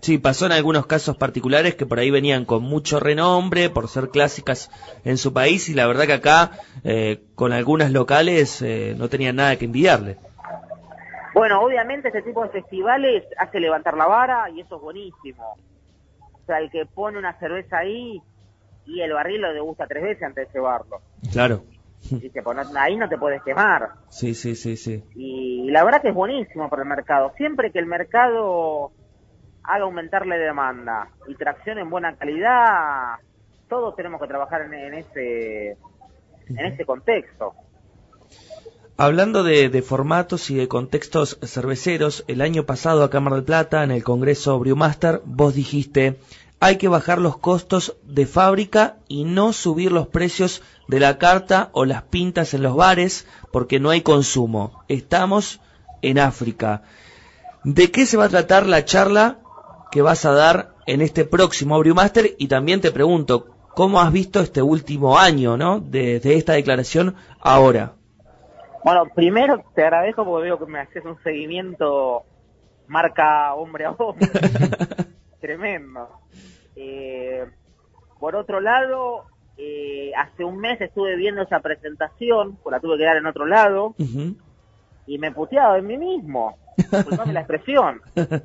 Sí, 0.00 0.18
pasó 0.18 0.46
en 0.46 0.52
algunos 0.52 0.86
casos 0.86 1.16
particulares 1.16 1.74
que 1.74 1.84
por 1.84 1.98
ahí 1.98 2.10
venían 2.10 2.44
con 2.44 2.62
mucho 2.62 3.00
renombre 3.00 3.68
por 3.68 3.88
ser 3.88 4.10
clásicas 4.10 4.70
en 5.04 5.18
su 5.18 5.32
país 5.32 5.68
y 5.68 5.74
la 5.74 5.88
verdad 5.88 6.06
que 6.06 6.12
acá 6.12 6.52
eh, 6.84 7.24
con 7.34 7.52
algunas 7.52 7.90
locales 7.90 8.62
eh, 8.62 8.94
no 8.96 9.08
tenían 9.08 9.36
nada 9.36 9.56
que 9.56 9.64
envidiarle. 9.64 10.16
Bueno, 11.34 11.60
obviamente 11.62 12.08
este 12.08 12.22
tipo 12.22 12.42
de 12.42 12.50
festivales 12.50 13.24
hace 13.38 13.58
levantar 13.58 13.96
la 13.96 14.06
vara 14.06 14.48
y 14.50 14.60
eso 14.60 14.76
es 14.76 14.82
buenísimo. 14.82 15.56
O 16.32 16.46
sea, 16.46 16.58
el 16.58 16.70
que 16.70 16.86
pone 16.86 17.18
una 17.18 17.36
cerveza 17.38 17.78
ahí 17.78 18.22
y 18.86 19.00
el 19.00 19.12
barril 19.12 19.42
lo 19.42 19.52
degusta 19.52 19.86
tres 19.86 20.02
veces 20.02 20.22
antes 20.22 20.48
de 20.48 20.54
llevarlo. 20.54 21.00
Claro. 21.32 21.64
Dice, 22.10 22.42
pues 22.42 22.56
ahí 22.76 22.96
no 22.96 23.08
te 23.08 23.18
puedes 23.18 23.42
quemar. 23.42 23.90
Sí, 24.08 24.34
sí, 24.34 24.54
sí, 24.54 24.76
sí. 24.76 25.04
Y 25.14 25.37
la 25.70 25.84
verdad 25.84 26.02
que 26.02 26.08
es 26.08 26.14
buenísimo 26.14 26.68
para 26.68 26.82
el 26.82 26.88
mercado. 26.88 27.32
Siempre 27.36 27.70
que 27.70 27.78
el 27.78 27.86
mercado 27.86 28.92
haga 29.62 29.84
aumentar 29.84 30.26
la 30.26 30.36
demanda 30.36 31.08
y 31.26 31.34
tracción 31.34 31.78
en 31.78 31.90
buena 31.90 32.16
calidad, 32.16 33.16
todos 33.68 33.94
tenemos 33.96 34.20
que 34.20 34.28
trabajar 34.28 34.62
en, 34.62 34.74
en 34.74 34.94
ese 34.94 35.76
en 36.48 36.66
ese 36.66 36.84
contexto. 36.84 37.54
Hablando 38.96 39.44
de, 39.44 39.68
de, 39.68 39.82
formatos 39.82 40.50
y 40.50 40.56
de 40.56 40.66
contextos 40.66 41.38
cerveceros, 41.42 42.24
el 42.26 42.40
año 42.40 42.64
pasado 42.64 43.04
acá 43.04 43.18
en 43.18 43.24
Mar 43.24 43.34
del 43.34 43.44
Plata, 43.44 43.84
en 43.84 43.92
el 43.92 44.02
Congreso 44.02 44.58
Brewmaster, 44.58 45.20
vos 45.24 45.54
dijiste, 45.54 46.18
hay 46.58 46.78
que 46.78 46.88
bajar 46.88 47.18
los 47.18 47.38
costos 47.38 47.96
de 48.02 48.26
fábrica 48.26 48.96
y 49.06 49.24
no 49.24 49.52
subir 49.52 49.92
los 49.92 50.08
precios 50.08 50.62
de 50.88 51.00
la 51.00 51.18
carta 51.18 51.68
o 51.72 51.84
las 51.84 52.02
pintas 52.02 52.54
en 52.54 52.62
los 52.62 52.74
bares 52.74 53.26
porque 53.52 53.78
no 53.78 53.90
hay 53.90 54.00
consumo. 54.00 54.82
Estamos 54.88 55.60
en 56.02 56.18
África. 56.18 56.82
¿De 57.62 57.90
qué 57.90 58.06
se 58.06 58.16
va 58.16 58.24
a 58.24 58.30
tratar 58.30 58.66
la 58.66 58.84
charla 58.84 59.38
que 59.90 60.02
vas 60.02 60.24
a 60.24 60.32
dar 60.32 60.74
en 60.86 61.02
este 61.02 61.24
próximo 61.24 61.78
Brewmaster? 61.78 62.34
Y 62.38 62.48
también 62.48 62.80
te 62.80 62.90
pregunto, 62.90 63.48
¿cómo 63.74 64.00
has 64.00 64.12
visto 64.12 64.40
este 64.40 64.62
último 64.62 65.18
año, 65.18 65.56
no? 65.56 65.78
Desde 65.80 66.34
esta 66.34 66.54
declaración 66.54 67.14
ahora. 67.40 67.92
Bueno, 68.82 69.04
primero 69.14 69.62
te 69.74 69.82
agradezco 69.82 70.24
porque 70.24 70.44
veo 70.44 70.58
que 70.58 70.66
me 70.66 70.80
haces 70.80 71.04
un 71.04 71.22
seguimiento 71.22 72.24
marca 72.86 73.54
hombre 73.54 73.84
a 73.84 73.90
hombre. 73.90 74.28
Tremendo. 75.40 76.08
Eh, 76.74 77.44
por 78.18 78.34
otro 78.34 78.60
lado, 78.60 79.26
eh, 79.58 80.12
hace 80.16 80.44
un 80.44 80.58
mes 80.58 80.80
estuve 80.80 81.16
viendo 81.16 81.42
esa 81.42 81.58
presentación, 81.58 82.56
pues 82.62 82.70
la 82.70 82.80
tuve 82.80 82.96
que 82.96 83.04
dar 83.04 83.16
en 83.16 83.26
otro 83.26 83.44
lado, 83.44 83.94
y 85.06 85.18
me 85.18 85.32
puteaba 85.32 85.74
de 85.74 85.82
mí 85.82 85.98
mismo. 85.98 86.56
Disculpame 86.76 87.32
la 87.32 87.40
expresión. 87.40 88.00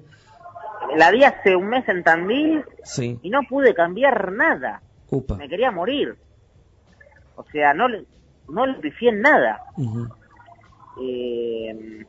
La 0.98 1.12
di 1.12 1.24
hace 1.24 1.56
un 1.56 1.70
mes 1.70 1.88
en 1.88 2.04
Tandil 2.04 2.62
y 2.98 3.30
no 3.30 3.44
pude 3.44 3.74
cambiar 3.74 4.34
nada. 4.34 4.82
Me 5.38 5.48
quería 5.48 5.72
morir. 5.72 6.18
O 7.38 7.46
sea, 7.46 7.74
no 7.74 7.88
le, 7.88 8.04
no 8.50 8.66
le 8.66 8.74
pifié 8.76 9.10
en 9.10 9.22
nada. 9.22 9.62
Eh, 11.02 12.06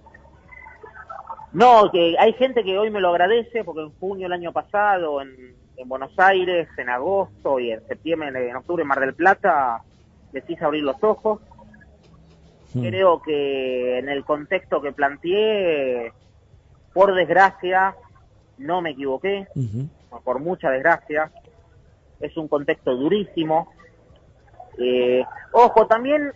no, 1.53 1.91
que 1.93 2.17
hay 2.19 2.33
gente 2.35 2.65
que 2.65 2.77
hoy 2.77 2.91
me 2.91 3.01
lo 3.01 3.11
agradece 3.11 3.63
porque 3.63 3.83
en 3.83 3.91
junio 3.93 4.25
del 4.25 4.33
año 4.33 4.53
pasado, 4.53 5.23
en, 5.23 5.55
Buenos 5.87 6.13
Aires, 6.19 6.69
en 6.79 6.89
agosto 6.89 7.59
y 7.59 7.73
en 7.73 7.87
septiembre, 7.87 8.29
en 8.49 8.57
octubre 8.57 8.83
en 8.83 8.89
Mar 8.89 9.01
del 9.01 9.15
Plata, 9.15 9.83
les 10.33 10.49
hice 10.49 10.65
abrir 10.65 10.83
los 10.83 11.03
ojos. 11.03 11.41
Hmm. 12.73 12.83
Creo 12.83 13.23
que 13.23 13.99
en 13.99 14.09
el 14.09 14.25
contexto 14.25 14.81
que 14.81 14.93
planteé, 14.93 16.13
por 16.93 17.15
desgracia, 17.15 17.95
no 18.59 18.81
me 18.81 18.91
equivoqué, 18.91 19.47
por 20.25 20.41
mucha 20.41 20.71
desgracia. 20.71 21.31
Es 22.21 22.37
un 22.37 22.49
contexto 22.49 22.95
durísimo. 22.97 23.73
Eh, 24.79 25.25
ojo, 25.53 25.87
también 25.87 26.33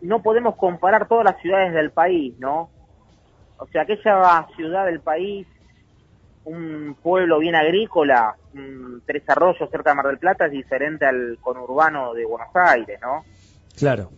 no 0.00 0.22
podemos 0.22 0.56
comparar 0.56 1.08
todas 1.08 1.24
las 1.24 1.40
ciudades 1.40 1.72
del 1.72 1.90
país, 1.90 2.38
¿no? 2.38 2.70
O 3.58 3.66
sea, 3.68 3.82
aquella 3.82 4.46
ciudad 4.56 4.86
del 4.86 5.00
país, 5.00 5.46
un 6.44 6.96
pueblo 7.02 7.38
bien 7.38 7.54
agrícola, 7.54 8.36
Tres 9.06 9.22
Arroyos 9.28 9.70
cerca 9.70 9.90
de 9.90 9.96
Mar 9.96 10.06
del 10.06 10.18
Plata, 10.18 10.46
es 10.46 10.52
diferente 10.52 11.06
al 11.06 11.38
conurbano 11.40 12.14
de 12.14 12.24
Buenos 12.24 12.54
Aires, 12.54 12.98
¿no? 13.00 13.24
Claro. 13.76 14.10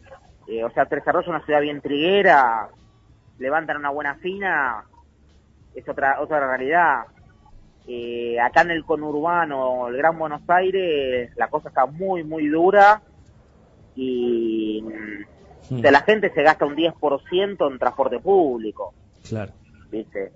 Eh, 0.47 0.65
o 0.65 0.71
sea, 0.71 0.87
Tres 0.87 1.07
Arroyos 1.07 1.27
es 1.27 1.31
una 1.31 1.45
ciudad 1.45 1.61
bien 1.61 1.81
triguera, 1.81 2.69
levantan 3.39 3.77
una 3.79 3.91
buena 3.91 4.17
fina, 4.17 4.85
es 5.75 5.89
otra, 5.89 6.21
otra 6.21 6.41
realidad. 6.41 7.05
Eh, 7.87 8.41
acá 8.41 8.63
en 8.63 8.73
el 8.73 8.85
conurbano, 8.85 9.89
el 9.89 9.97
Gran 9.97 10.19
Buenos 10.19 10.43
Aires, 10.49 11.31
la 11.37 11.49
cosa 11.49 11.69
está 11.69 11.87
muy, 11.87 12.25
muy 12.25 12.49
dura 12.49 13.01
y 13.95 14.85
la 15.71 16.01
gente 16.03 16.33
se 16.33 16.43
gasta 16.43 16.67
un 16.67 16.77
10% 16.77 17.71
en 17.71 17.79
transporte 17.79 18.19
público. 18.19 18.93
Claro. 19.29 19.53
¿Viste? 19.91 20.33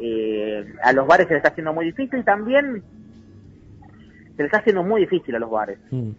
Eh, 0.00 0.74
a 0.82 0.92
los 0.92 1.06
bares 1.06 1.26
se 1.26 1.34
les 1.34 1.38
está 1.38 1.50
haciendo 1.50 1.72
muy 1.72 1.86
difícil 1.86 2.24
también. 2.24 2.82
Se 4.36 4.42
les 4.42 4.46
está 4.46 4.58
haciendo 4.58 4.84
muy 4.84 5.02
difícil 5.02 5.34
a 5.34 5.38
los 5.38 5.50
bares. 5.50 5.78
Mm. 5.90 6.10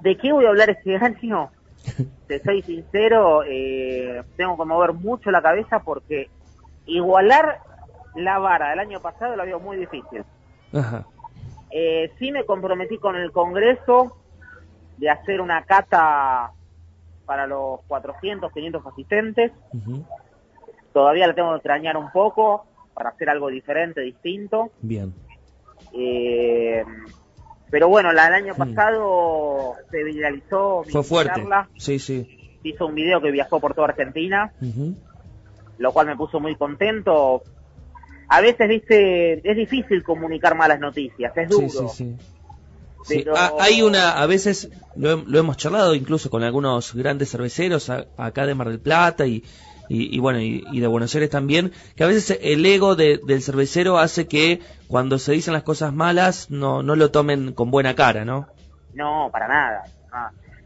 ¿De 0.00 0.16
qué 0.16 0.32
voy 0.32 0.46
a 0.46 0.50
hablar 0.50 0.70
este 0.70 0.96
año? 1.22 1.50
Te 2.26 2.42
soy 2.42 2.62
sincero, 2.62 3.42
eh, 3.44 4.22
tengo 4.36 4.56
que 4.56 4.64
mover 4.64 4.92
mucho 4.92 5.30
la 5.30 5.42
cabeza 5.42 5.80
porque 5.80 6.28
igualar 6.86 7.60
la 8.14 8.38
vara 8.38 8.70
del 8.70 8.80
año 8.80 9.00
pasado 9.00 9.36
lo 9.36 9.44
veo 9.44 9.60
muy 9.60 9.76
difícil. 9.76 10.24
Ajá. 10.72 11.06
Eh, 11.70 12.12
sí 12.18 12.32
me 12.32 12.44
comprometí 12.44 12.98
con 12.98 13.16
el 13.16 13.30
Congreso 13.32 14.16
de 14.96 15.10
hacer 15.10 15.40
una 15.40 15.62
cata 15.62 16.52
para 17.26 17.46
los 17.46 17.80
400, 17.86 18.52
500 18.52 18.86
asistentes. 18.86 19.52
Todavía 20.92 21.26
la 21.26 21.34
tengo 21.34 21.50
que 21.50 21.56
extrañar 21.56 21.96
un 21.96 22.10
poco 22.10 22.66
para 22.98 23.10
hacer 23.10 23.30
algo 23.30 23.48
diferente, 23.48 24.00
distinto. 24.00 24.72
Bien. 24.82 25.14
Eh, 25.94 26.84
pero 27.70 27.88
bueno, 27.88 28.12
la, 28.12 28.26
el 28.26 28.34
año 28.34 28.54
pasado 28.56 29.74
se 29.88 30.02
viralizó. 30.02 30.82
Fue 30.90 31.04
fuerte. 31.04 31.46
Sí, 31.76 32.00
sí. 32.00 32.58
Hizo 32.64 32.86
un 32.86 32.96
video 32.96 33.22
que 33.22 33.30
viajó 33.30 33.60
por 33.60 33.74
toda 33.74 33.88
Argentina, 33.88 34.52
lo 35.78 35.92
cual 35.92 36.08
me 36.08 36.16
puso 36.16 36.40
muy 36.40 36.56
contento. 36.56 37.44
A 38.28 38.40
veces, 38.40 38.68
viste, 38.68 39.48
es 39.48 39.56
difícil 39.56 40.02
comunicar 40.02 40.56
malas 40.56 40.80
noticias, 40.80 41.34
es 41.36 41.48
duro. 41.48 41.68
Sí, 41.68 41.78
sí, 41.94 42.16
sí. 43.04 43.24
Ah, 43.34 43.52
hay 43.60 43.80
una, 43.80 44.20
a 44.20 44.26
veces 44.26 44.70
lo, 44.96 45.38
hemos 45.38 45.56
charlado 45.56 45.94
incluso 45.94 46.28
con 46.28 46.42
algunos 46.42 46.94
grandes 46.94 47.30
cerveceros 47.30 47.88
acá 47.90 48.44
de 48.44 48.54
Mar 48.54 48.68
del 48.68 48.80
Plata 48.80 49.24
y, 49.24 49.44
y, 49.88 50.18
bueno, 50.18 50.40
y, 50.40 50.80
de 50.80 50.86
Buenos 50.86 51.14
Aires 51.14 51.30
también, 51.30 51.72
que 51.96 52.04
a 52.04 52.06
veces 52.06 52.38
el 52.42 52.64
ego 52.66 52.96
del 52.96 53.42
cervecero 53.42 53.98
hace 53.98 54.28
que 54.28 54.60
cuando 54.86 55.18
se 55.18 55.32
dicen 55.32 55.54
las 55.54 55.62
cosas 55.62 55.92
malas 55.92 56.50
no, 56.50 56.82
no 56.82 56.96
lo 56.96 57.10
tomen 57.10 57.52
con 57.52 57.70
buena 57.70 57.94
cara, 57.94 58.24
¿no? 58.24 58.48
No, 58.94 59.28
para 59.32 59.48
nada. 59.48 59.84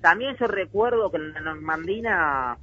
También 0.01 0.37
yo 0.39 0.47
recuerdo 0.47 1.11
que 1.11 1.19
en 1.19 1.33
la 1.33 1.41
Normandina, 1.41 2.57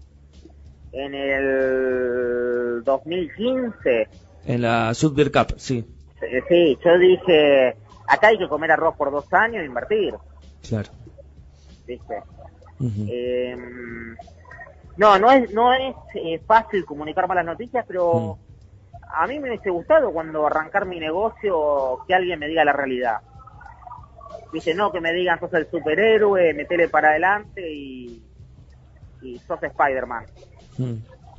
en 0.91 1.15
el 1.15 2.83
2015... 2.83 4.07
En 4.45 4.61
la 4.61 4.93
Sudbeer 4.93 5.31
Cup, 5.31 5.53
sí. 5.57 5.85
Sí, 6.49 6.77
yo 6.83 6.97
dije 6.97 7.75
Acá 8.09 8.29
hay 8.29 8.39
que 8.39 8.47
comer 8.47 8.71
arroz 8.71 8.95
por 8.95 9.11
dos 9.11 9.31
años 9.31 9.61
e 9.61 9.65
invertir. 9.67 10.15
Claro. 10.67 10.89
¿Viste? 11.85 12.23
Em, 12.79 14.15
no, 14.99 15.17
no 15.17 15.31
es, 15.31 15.51
no 15.53 15.73
es 15.73 15.95
eh, 16.13 16.41
fácil 16.45 16.83
comunicar 16.85 17.25
malas 17.25 17.45
noticias, 17.45 17.85
pero 17.87 18.37
a 19.13 19.25
mí 19.27 19.39
me 19.39 19.49
hubiese 19.49 19.69
gustado 19.69 20.11
cuando 20.11 20.45
arrancar 20.45 20.85
mi 20.85 20.99
negocio 20.99 21.99
que 22.05 22.13
alguien 22.13 22.37
me 22.37 22.49
diga 22.49 22.65
la 22.65 22.73
realidad. 22.73 23.21
Dice, 24.51 24.73
no, 24.73 24.91
que 24.91 24.99
me 24.99 25.13
digan 25.13 25.39
sos 25.39 25.53
el 25.53 25.69
superhéroe, 25.71 26.53
metele 26.53 26.89
para 26.89 27.11
adelante 27.11 27.71
y, 27.71 28.21
y 29.21 29.39
sos 29.39 29.63
Spider-Man. 29.63 30.25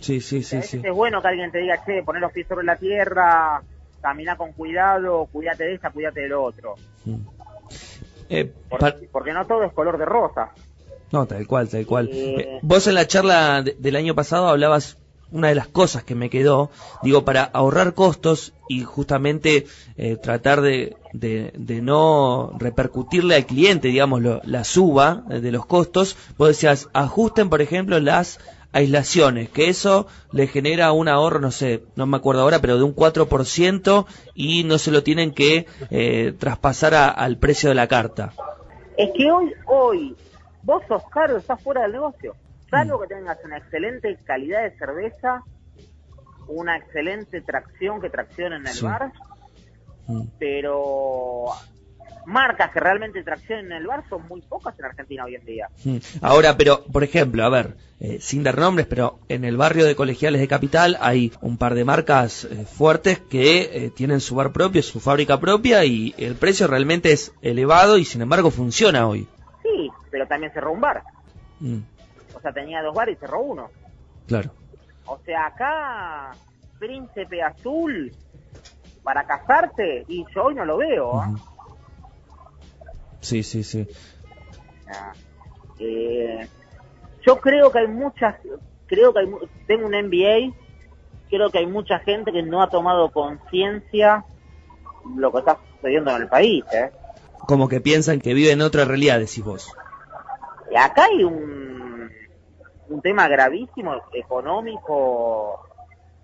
Sí, 0.00 0.22
sí, 0.22 0.42
sí, 0.42 0.62
sí. 0.62 0.80
Es 0.82 0.92
bueno 0.94 1.20
que 1.20 1.28
alguien 1.28 1.52
te 1.52 1.58
diga, 1.58 1.84
che, 1.84 2.02
poner 2.02 2.22
los 2.22 2.32
pies 2.32 2.48
sobre 2.48 2.64
la 2.64 2.76
tierra, 2.76 3.62
camina 4.00 4.36
con 4.36 4.52
cuidado, 4.52 5.28
cuídate 5.30 5.64
de 5.64 5.74
esta, 5.74 5.90
cuídate 5.90 6.20
del 6.20 6.32
otro. 6.32 6.76
Mm. 7.04 7.26
Eh, 8.30 8.50
porque, 9.12 9.34
no 9.34 9.46
todo 9.46 9.64
es 9.64 9.72
color 9.74 9.98
de 9.98 10.06
rosa. 10.06 10.50
No, 11.12 11.26
tal 11.26 11.46
cual, 11.46 11.68
tal 11.68 11.86
cual. 11.86 12.08
Eh, 12.12 12.34
eh, 12.38 12.58
vos 12.62 12.86
en 12.86 12.94
la 12.94 13.06
charla 13.06 13.62
del 13.62 13.96
año 13.96 14.14
pasado 14.14 14.48
hablabas 14.48 14.96
una 15.32 15.48
de 15.48 15.54
las 15.54 15.68
cosas 15.68 16.02
que 16.02 16.14
me 16.14 16.28
quedó, 16.28 16.70
digo, 17.02 17.24
para 17.24 17.44
ahorrar 17.44 17.94
costos 17.94 18.52
y 18.68 18.82
justamente 18.82 19.66
eh, 19.96 20.16
tratar 20.16 20.60
de, 20.60 20.96
de, 21.12 21.80
no 21.82 22.52
repercutirle 22.58 23.36
al 23.36 23.46
cliente, 23.46 23.88
digamos, 23.88 24.22
la 24.44 24.64
suba 24.64 25.22
de 25.28 25.52
los 25.52 25.66
costos, 25.66 26.16
vos 26.36 26.48
decías, 26.48 26.88
ajusten, 26.92 27.48
por 27.48 27.62
ejemplo, 27.62 28.00
las 28.00 28.40
aislaciones, 28.72 29.48
que 29.50 29.68
eso 29.68 30.06
le 30.32 30.46
genera 30.46 30.92
un 30.92 31.08
ahorro, 31.08 31.40
no 31.40 31.50
sé, 31.50 31.82
no 31.96 32.06
me 32.06 32.16
acuerdo 32.16 32.42
ahora, 32.42 32.60
pero 32.60 32.76
de 32.76 32.84
un 32.84 32.94
4% 32.94 34.06
y 34.34 34.64
no 34.64 34.78
se 34.78 34.90
lo 34.90 35.02
tienen 35.02 35.32
que 35.32 35.66
eh, 35.90 36.34
traspasar 36.38 36.94
al 36.94 37.38
precio 37.38 37.68
de 37.68 37.74
la 37.74 37.88
carta. 37.88 38.32
Es 38.96 39.10
que 39.16 39.30
hoy, 39.30 39.52
hoy, 39.66 40.14
vos 40.62 40.82
sos 40.88 41.02
caro, 41.10 41.36
estás 41.36 41.62
fuera 41.62 41.82
del 41.82 41.92
negocio. 41.92 42.36
Salvo 42.70 42.98
mm. 42.98 43.02
que 43.02 43.14
tengas 43.14 43.38
una 43.44 43.58
excelente 43.58 44.16
calidad 44.24 44.62
de 44.62 44.76
cerveza, 44.78 45.42
una 46.48 46.76
excelente 46.76 47.40
tracción 47.40 48.00
que 48.00 48.10
tracciona 48.10 48.56
en 48.56 48.66
el 48.66 48.80
bar, 48.82 49.12
mm. 50.06 50.22
pero 50.38 51.46
marcas 52.26 52.70
que 52.70 52.80
realmente 52.80 53.22
traccionen 53.22 53.66
en 53.66 53.72
el 53.72 53.86
bar 53.86 54.04
son 54.08 54.26
muy 54.28 54.40
pocas 54.42 54.78
en 54.78 54.84
Argentina 54.84 55.24
hoy 55.24 55.34
en 55.34 55.44
día. 55.44 55.68
Mm. 55.84 55.96
Ahora, 56.22 56.56
pero, 56.56 56.84
por 56.84 57.04
ejemplo, 57.04 57.44
a 57.44 57.48
ver, 57.48 57.76
eh, 57.98 58.18
sin 58.20 58.42
dar 58.42 58.58
nombres, 58.58 58.86
pero 58.86 59.20
en 59.28 59.44
el 59.44 59.56
barrio 59.56 59.84
de 59.84 59.94
Colegiales 59.94 60.40
de 60.40 60.48
Capital 60.48 60.96
hay 61.00 61.32
un 61.40 61.58
par 61.58 61.74
de 61.74 61.84
marcas 61.84 62.44
eh, 62.44 62.64
fuertes 62.64 63.18
que 63.18 63.60
eh, 63.60 63.90
tienen 63.94 64.20
su 64.20 64.34
bar 64.34 64.52
propio, 64.52 64.82
su 64.82 65.00
fábrica 65.00 65.38
propia 65.40 65.84
y 65.84 66.14
el 66.18 66.34
precio 66.34 66.66
realmente 66.66 67.12
es 67.12 67.32
elevado 67.42 67.98
y 67.98 68.04
sin 68.04 68.22
embargo 68.22 68.50
funciona 68.50 69.06
hoy. 69.06 69.28
Pero 70.10 70.26
también 70.26 70.52
cerró 70.52 70.72
un 70.72 70.80
bar. 70.80 71.02
Mm. 71.60 71.78
O 72.34 72.40
sea, 72.40 72.52
tenía 72.52 72.82
dos 72.82 72.94
bares 72.94 73.16
y 73.16 73.20
cerró 73.20 73.40
uno. 73.40 73.70
Claro. 74.26 74.50
O 75.06 75.18
sea, 75.24 75.46
acá, 75.46 76.32
Príncipe 76.78 77.42
Azul, 77.42 78.12
para 79.02 79.24
casarte, 79.24 80.04
y 80.08 80.24
yo 80.34 80.44
hoy 80.44 80.54
no 80.54 80.64
lo 80.64 80.76
veo. 80.76 81.22
Sí, 83.20 83.42
sí, 83.42 83.62
sí. 83.62 83.86
Eh, 85.78 86.48
yo 87.22 87.40
creo 87.40 87.70
que 87.70 87.78
hay 87.80 87.88
muchas, 87.88 88.36
creo 88.86 89.12
que 89.12 89.20
hay, 89.20 89.26
tengo 89.66 89.86
un 89.86 89.92
MBA, 89.92 90.54
creo 91.28 91.50
que 91.50 91.58
hay 91.58 91.66
mucha 91.66 91.98
gente 92.00 92.32
que 92.32 92.42
no 92.42 92.62
ha 92.62 92.68
tomado 92.68 93.10
conciencia 93.10 94.24
lo 95.16 95.32
que 95.32 95.38
está 95.38 95.58
sucediendo 95.74 96.10
en 96.14 96.22
el 96.22 96.28
país. 96.28 96.64
¿eh? 96.72 96.90
Como 97.46 97.68
que 97.68 97.80
piensan 97.80 98.20
que 98.20 98.34
viven 98.34 98.60
otra 98.62 98.84
realidad, 98.84 99.18
decís 99.18 99.44
vos. 99.44 99.72
Y 100.70 100.76
acá 100.76 101.04
hay 101.04 101.24
un, 101.24 102.10
un 102.88 103.00
tema 103.00 103.28
gravísimo 103.28 103.94
económico 104.12 105.60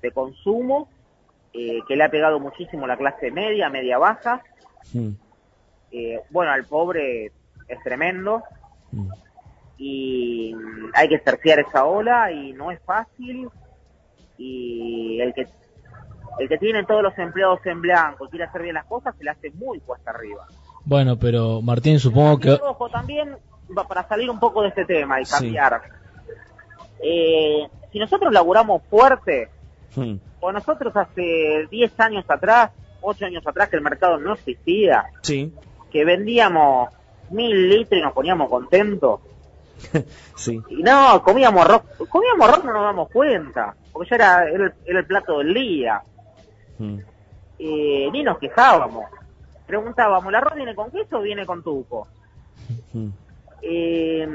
de 0.03 0.11
consumo 0.13 0.89
eh, 1.53 1.81
que 1.89 1.97
le 1.97 2.05
ha 2.05 2.11
pegado 2.11 2.39
muchísimo 2.39 2.87
la 2.87 2.97
clase 2.97 3.31
media, 3.31 3.71
media 3.71 3.99
baja. 3.99 4.43
Eh, 5.91 6.21
bueno, 6.31 6.53
al 6.53 6.65
pobre 6.65 7.33
es 7.69 7.83
tremendo 7.83 8.43
y 9.79 10.55
hay 10.95 11.09
que 11.09 11.19
terciar 11.19 11.61
esa 11.61 11.85
ola 11.85 12.31
y 12.31 12.53
no 12.53 12.71
es 12.71 12.81
fácil 12.83 13.49
y 14.39 15.21
el 15.21 15.35
que 15.35 15.47
el 16.39 16.49
que 16.49 16.59
tiene 16.59 16.85
todos 16.85 17.03
los 17.03 17.17
empleados 17.19 17.65
en 17.65 17.81
blanco 17.81 18.27
y 18.27 18.29
quiere 18.29 18.45
hacer 18.45 18.63
bien 18.63 18.75
las 18.75 18.85
cosas 18.85 19.15
se 19.17 19.25
le 19.25 19.31
hace 19.31 19.51
muy 19.53 19.81
cuesta 19.81 20.11
arriba. 20.11 20.47
Bueno, 20.85 21.19
pero 21.19 21.63
Martín, 21.63 21.99
supongo 21.99 22.39
que... 22.39 22.53
Ojo, 22.53 22.91
también 22.91 23.37
para 23.89 24.07
salir 24.09 24.31
un 24.31 24.39
poco 24.39 24.63
de 24.63 24.69
este 24.69 24.85
tema 24.85 25.21
y 25.21 25.25
cambiar. 25.25 25.83
Eh, 27.03 27.69
si 27.93 27.99
nosotros 27.99 28.33
laburamos 28.33 28.83
fuerte, 28.89 29.49
mm. 29.95 30.15
o 30.41 30.53
nosotros 30.53 30.97
hace 30.97 31.67
10 31.71 32.01
años 32.01 32.25
atrás, 32.29 32.71
8 33.01 33.27
años 33.27 33.47
atrás 33.47 33.69
que 33.69 33.77
el 33.77 33.83
mercado 33.83 34.19
no 34.19 34.35
existía, 34.35 35.05
sí 35.23 35.53
que 35.97 36.05
vendíamos 36.05 36.91
mil 37.31 37.71
litros 37.71 37.99
y 37.99 38.03
nos 38.03 38.13
poníamos 38.13 38.51
contentos. 38.51 39.21
sí. 40.37 40.61
Y 40.69 40.83
no, 40.83 41.23
comíamos 41.23 41.65
arroz, 41.65 41.83
comíamos 42.09 42.49
arroz 42.49 42.65
no 42.65 42.73
nos 42.75 42.83
damos 42.83 43.11
cuenta, 43.11 43.75
porque 43.93 44.11
ya 44.11 44.17
era, 44.17 44.49
el, 44.49 44.75
el 44.85 45.07
plato 45.07 45.39
del 45.39 45.55
día. 45.55 46.03
Mm. 46.79 46.99
Eh, 47.59 48.09
ni 48.13 48.23
nos 48.23 48.39
quejábamos. 48.39 49.07
Preguntábamos, 49.67 50.29
¿el 50.29 50.35
arroz 50.35 50.55
viene 50.55 50.75
con 50.75 50.91
queso 50.91 51.19
o 51.19 51.23
viene 51.23 51.47
con 51.47 51.63
tuco? 51.63 52.09
Mm. 52.93 53.09
Eh, 53.63 54.29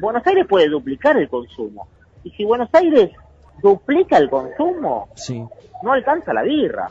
Buenos 0.00 0.26
Aires 0.26 0.46
puede 0.48 0.68
duplicar 0.68 1.16
el 1.16 1.28
consumo. 1.28 1.88
Y 2.24 2.30
si 2.30 2.44
Buenos 2.44 2.68
Aires 2.72 3.10
duplica 3.62 4.16
el 4.16 4.30
consumo, 4.30 5.08
sí. 5.14 5.44
no 5.82 5.92
alcanza 5.92 6.32
la 6.32 6.42
birra. 6.42 6.90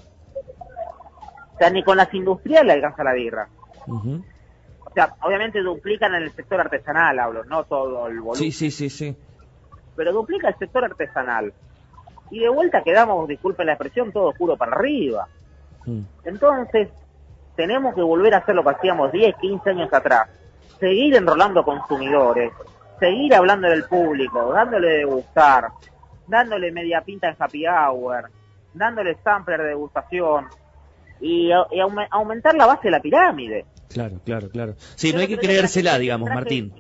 O 1.55 1.57
sea, 1.57 1.69
ni 1.69 1.83
con 1.83 1.97
las 1.97 2.13
industriales 2.13 2.75
alcanza 2.75 3.03
la 3.03 3.13
birra. 3.13 3.47
O 3.87 4.91
sea, 4.93 5.15
obviamente 5.21 5.61
duplican 5.61 6.15
en 6.15 6.23
el 6.23 6.31
sector 6.31 6.59
artesanal, 6.59 7.19
hablo, 7.19 7.43
no 7.45 7.63
todo 7.63 8.07
el 8.07 8.21
volumen. 8.21 8.35
Sí, 8.35 8.51
sí, 8.51 8.71
sí, 8.71 8.89
sí. 8.89 9.15
Pero 9.95 10.13
duplica 10.13 10.47
el 10.47 10.57
sector 10.57 10.85
artesanal. 10.85 11.53
Y 12.31 12.39
de 12.39 12.49
vuelta 12.49 12.83
quedamos, 12.83 13.27
disculpen 13.27 13.65
la 13.65 13.73
expresión, 13.73 14.11
todo 14.11 14.29
oscuro 14.29 14.55
para 14.55 14.73
arriba. 14.73 15.27
Mm. 15.85 16.01
Entonces, 16.25 16.89
tenemos 17.55 17.93
que 17.95 18.01
volver 18.01 18.33
a 18.35 18.37
hacer 18.37 18.55
lo 18.55 18.63
que 18.63 18.69
hacíamos 18.69 19.11
10, 19.11 19.35
15 19.35 19.69
años 19.71 19.93
atrás. 19.93 20.29
Seguir 20.79 21.15
enrolando 21.15 21.63
consumidores, 21.63 22.51
seguir 22.99 23.35
hablando 23.35 23.67
del 23.67 23.85
público, 23.85 24.51
dándole 24.53 24.89
de 24.89 25.05
gustar, 25.05 25.69
dándole 26.27 26.71
media 26.71 27.01
pinta 27.01 27.29
en 27.29 27.35
happy 27.37 27.65
hour, 27.67 28.29
dándole 28.73 29.17
sampler 29.23 29.61
de 29.61 29.67
degustación 29.69 30.47
y, 31.21 31.51
aumentar 32.11 32.55
la 32.55 32.65
base 32.65 32.83
de 32.83 32.91
la 32.91 33.01
pirámide. 33.01 33.65
Claro, 33.89 34.19
claro, 34.23 34.49
claro. 34.49 34.75
Sí, 34.95 35.11
no 35.11 35.19
hay 35.19 35.27
que 35.27 35.37
creérsela, 35.37 35.97
digamos, 35.97 36.29
Martín. 36.29 36.73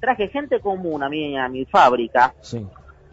Traje 0.00 0.28
gente 0.28 0.60
común 0.60 1.02
a 1.02 1.08
mi, 1.08 1.36
a 1.36 1.48
mi 1.48 1.64
fábrica 1.64 2.34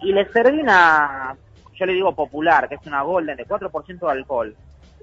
y 0.01 0.13
le 0.13 0.31
serví 0.31 0.61
una, 0.61 1.35
yo 1.77 1.85
le 1.85 1.93
digo 1.93 2.13
popular, 2.13 2.69
que 2.69 2.75
es 2.75 2.85
una 2.85 3.01
golden 3.01 3.37
de 3.37 3.45
4% 3.45 3.99
de 3.99 4.11
alcohol. 4.11 4.55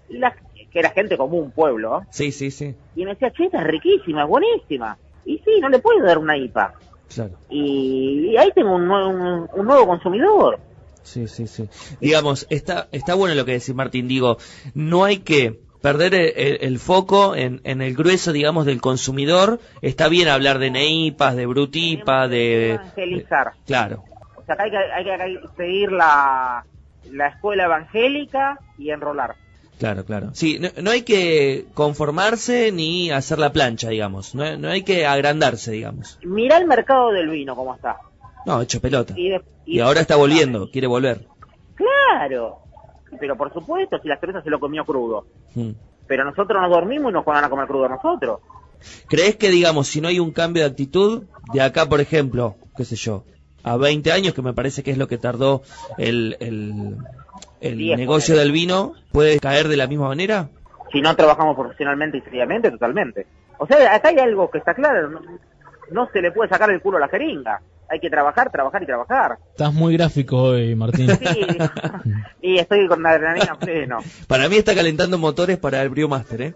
Y 0.09 0.19
la, 0.19 0.33
que 0.33 0.79
era 0.79 0.91
gente 0.91 1.17
común, 1.17 1.51
pueblo. 1.51 2.05
Sí, 2.11 2.33
sí, 2.33 2.51
sí. 2.51 2.75
Y 2.95 3.05
me 3.05 3.13
decía, 3.13 3.31
che, 3.33 3.47
esta 3.47 3.59
es 3.59 3.67
riquísima, 3.67 4.23
es 4.23 4.29
buenísima. 4.29 4.97
Y 5.27 5.39
sí, 5.39 5.61
no 5.61 5.69
le 5.69 5.81
puedo 5.81 6.03
dar 6.05 6.19
una 6.19 6.37
IPA. 6.37 6.75
Claro. 7.13 7.39
Y, 7.51 8.35
ahí 8.37 8.51
tengo 8.55 8.75
un, 8.75 8.91
un, 8.91 9.67
nuevo 9.67 9.87
consumidor. 9.87 10.59
Sí, 11.03 11.29
sí, 11.29 11.47
sí. 11.47 11.69
Digamos, 12.01 12.47
está, 12.49 12.89
está 12.93 13.15
bueno 13.15 13.35
lo 13.35 13.45
que 13.45 13.53
decís, 13.53 13.75
Martín. 13.75 14.09
Digo, 14.09 14.39
no 14.75 15.05
hay 15.05 15.19
que 15.19 15.61
perder 15.83 16.15
el, 16.15 16.79
foco 16.79 17.37
en, 17.37 17.61
el 17.65 17.95
grueso, 17.95 18.33
digamos, 18.33 18.67
del 18.67 18.81
consumidor. 18.81 19.61
Está 19.83 20.09
bien 20.09 20.29
hablar 20.29 20.59
de 20.59 20.71
neipas, 20.71 21.37
de 21.37 21.47
brutipa, 21.47 22.27
de... 22.29 22.75
Evangelizar. 22.75 23.53
claro. 23.67 24.05
O 24.37 24.45
sea, 24.47 24.57
hay 24.59 24.71
que, 24.71 24.77
hay 24.77 25.05
que 25.05 25.49
seguir 25.57 25.93
la, 25.93 26.65
la 27.11 27.29
escuela 27.29 27.65
evangélica 27.65 28.59
y 28.79 28.91
enrolar. 28.91 29.35
Claro, 29.79 30.05
claro. 30.05 30.31
Sí, 30.33 30.59
no, 30.59 30.91
hay 30.91 31.03
que 31.03 31.67
conformarse 31.75 32.73
ni 32.73 33.11
hacer 33.11 33.39
la 33.39 33.53
plancha, 33.53 33.91
digamos. 33.91 34.35
No, 34.35 34.69
hay 34.69 34.83
que 34.83 35.07
agrandarse, 35.07 35.73
digamos. 35.73 36.19
Mira 36.23 36.57
el 36.57 36.67
mercado 36.67 37.11
del 37.11 37.29
vino, 37.29 37.55
cómo 37.55 37.75
está. 37.75 37.99
No, 38.47 38.63
hecho 38.63 38.81
pelota. 38.81 39.15
Y, 39.67 39.81
ahora 39.81 40.01
está 40.01 40.17
volviendo, 40.17 40.71
quiere 40.71 40.87
volver. 40.87 41.27
Claro 41.75 42.67
pero 43.19 43.37
por 43.37 43.53
supuesto, 43.53 43.99
si 44.01 44.09
la 44.09 44.19
cerveza 44.19 44.43
se 44.43 44.51
lo 44.51 44.61
comió 44.61 44.85
crudo. 44.85 45.27
Hmm. 45.55 45.71
Pero 46.07 46.25
nosotros 46.25 46.61
nos 46.61 46.71
dormimos 46.71 47.11
y 47.11 47.15
nos 47.15 47.25
van 47.25 47.45
a 47.45 47.51
comer 47.51 47.67
crudo 47.67 47.89
nosotros. 47.89 48.41
¿Crees 49.09 49.37
que, 49.37 49.51
digamos, 49.51 49.89
si 49.89 50.01
no 50.01 50.09
hay 50.09 50.21
un 50.21 50.33
cambio 50.33 50.63
de 50.63 50.71
actitud, 50.71 51.25
de 51.53 51.61
acá, 51.61 51.89
por 51.89 52.01
ejemplo, 52.01 52.57
qué 52.77 52.85
sé 52.85 52.97
yo, 52.97 53.25
a 53.63 53.77
20 53.77 54.13
años, 54.13 54.35
que 54.35 54.43
me 54.43 54.53
parece 54.53 54.83
que 54.83 54.91
es 54.91 54.99
lo 54.99 55.09
que 55.09 55.19
tardó 55.19 55.63
el, 55.99 56.37
el, 56.41 56.99
negocio 57.61 58.37
del 58.37 58.53
vino, 58.53 58.95
puede 59.13 59.39
caer 59.39 59.69
de 59.69 59.77
la 59.77 59.87
misma 59.87 60.09
manera? 60.09 60.49
Si 60.93 61.01
no 61.01 61.15
trabajamos 61.17 61.57
profesionalmente 61.57 62.19
y 62.19 62.21
seriamente, 62.23 62.71
totalmente. 62.71 63.27
O 63.59 63.67
sea, 63.67 63.95
acá 63.95 64.09
hay 64.09 64.19
algo 64.19 64.51
que 64.51 64.59
está 64.59 64.75
claro, 64.75 65.21
no 65.91 66.09
se 66.13 66.21
le 66.21 66.33
puede 66.33 66.51
sacar 66.51 66.71
el 66.71 66.81
culo 66.81 66.99
a 66.99 67.01
la 67.01 67.09
jeringa 67.09 67.61
hay 67.89 68.01
que 68.01 68.11
trabajar, 68.11 68.51
trabajar 68.51 68.83
y 68.83 68.87
trabajar. 68.87 69.39
Estás 69.51 69.73
muy 69.73 69.97
gráfico 69.97 70.37
hoy, 70.37 70.75
Martín. 70.75 71.09
Sí, 71.17 71.47
y 72.43 72.59
estoy 72.59 72.87
con 72.89 73.03
la 73.03 73.11
adrenalina 73.11 73.59
pleno. 73.59 73.99
Para 74.27 74.49
mí 74.49 74.57
está 74.57 74.75
calentando 74.75 75.19
motores 75.19 75.59
para 75.59 75.83
el 75.83 75.91
Brewmaster, 75.91 76.43
¿eh? 76.43 76.55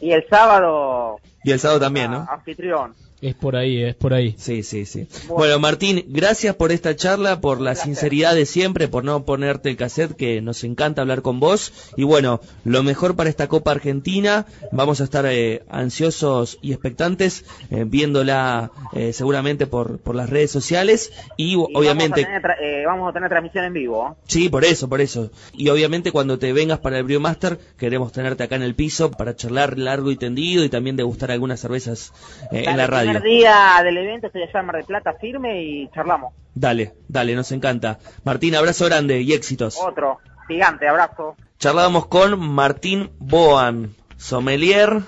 y 0.00 0.12
el 0.12 0.26
sábado 0.28 1.18
Y 1.46 1.52
el 1.52 1.60
sábado 1.60 1.78
también, 1.78 2.10
¿no? 2.10 2.26
Anfitrión. 2.28 2.92
Es 3.22 3.34
por 3.34 3.56
ahí, 3.56 3.82
es 3.82 3.94
por 3.94 4.12
ahí. 4.12 4.34
Sí, 4.36 4.62
sí, 4.62 4.84
sí. 4.84 5.08
Bueno, 5.28 5.58
Martín, 5.58 6.04
gracias 6.08 6.54
por 6.54 6.70
esta 6.70 6.94
charla, 6.96 7.40
por 7.40 7.62
la 7.62 7.74
sinceridad 7.74 8.34
de 8.34 8.44
siempre, 8.44 8.88
por 8.88 9.04
no 9.04 9.24
ponerte 9.24 9.70
el 9.70 9.76
cassette, 9.76 10.14
que 10.14 10.42
nos 10.42 10.64
encanta 10.64 11.00
hablar 11.00 11.22
con 11.22 11.40
vos. 11.40 11.92
Y 11.96 12.04
bueno, 12.04 12.40
lo 12.64 12.82
mejor 12.82 13.16
para 13.16 13.30
esta 13.30 13.48
Copa 13.48 13.70
Argentina. 13.70 14.44
Vamos 14.70 15.00
a 15.00 15.04
estar 15.04 15.24
eh, 15.26 15.62
ansiosos 15.70 16.58
y 16.60 16.72
expectantes, 16.72 17.46
eh, 17.70 17.84
viéndola 17.86 18.70
eh, 18.92 19.14
seguramente 19.14 19.66
por, 19.66 19.98
por 19.98 20.14
las 20.14 20.28
redes 20.28 20.50
sociales. 20.50 21.10
Y, 21.38 21.56
obviamente. 21.56 22.22
Vamos 22.22 22.44
a, 22.44 22.56
tener 22.58 22.86
vamos 22.86 23.10
a 23.10 23.12
tener 23.14 23.30
transmisión 23.30 23.64
en 23.64 23.72
vivo. 23.72 24.16
Sí, 24.26 24.50
por 24.50 24.64
eso, 24.64 24.90
por 24.90 25.00
eso. 25.00 25.30
Y 25.54 25.70
obviamente 25.70 26.12
cuando 26.12 26.38
te 26.38 26.52
vengas 26.52 26.80
para 26.80 26.98
el 26.98 27.04
Brio 27.04 27.20
Master, 27.20 27.58
queremos 27.78 28.12
tenerte 28.12 28.42
acá 28.42 28.56
en 28.56 28.62
el 28.62 28.74
piso 28.74 29.10
para 29.10 29.34
charlar 29.34 29.78
largo 29.78 30.10
y 30.10 30.16
tendido 30.16 30.64
y 30.64 30.68
también 30.68 30.96
degustar 30.96 31.30
algunas 31.36 31.60
cervezas 31.60 32.12
en 32.50 32.76
la 32.76 32.86
radio 32.86 33.12
primer 33.12 33.22
día 33.22 33.80
del 33.82 33.96
evento 33.98 34.26
estoy 34.26 34.42
allá 34.42 34.60
en 34.60 34.66
Mar 34.66 34.76
del 34.76 34.84
Plata 34.84 35.14
firme 35.14 35.62
y 35.62 35.88
charlamos. 35.94 36.34
Dale, 36.54 36.94
dale, 37.08 37.34
nos 37.34 37.52
encanta. 37.52 37.98
Martín, 38.24 38.54
abrazo 38.54 38.86
grande 38.86 39.20
y 39.20 39.32
éxitos. 39.32 39.78
Otro, 39.80 40.18
gigante, 40.48 40.88
abrazo. 40.88 41.36
Charlábamos 41.58 42.06
con 42.06 42.38
Martín 42.38 43.10
Boan, 43.18 43.94
sommelier 44.16 45.02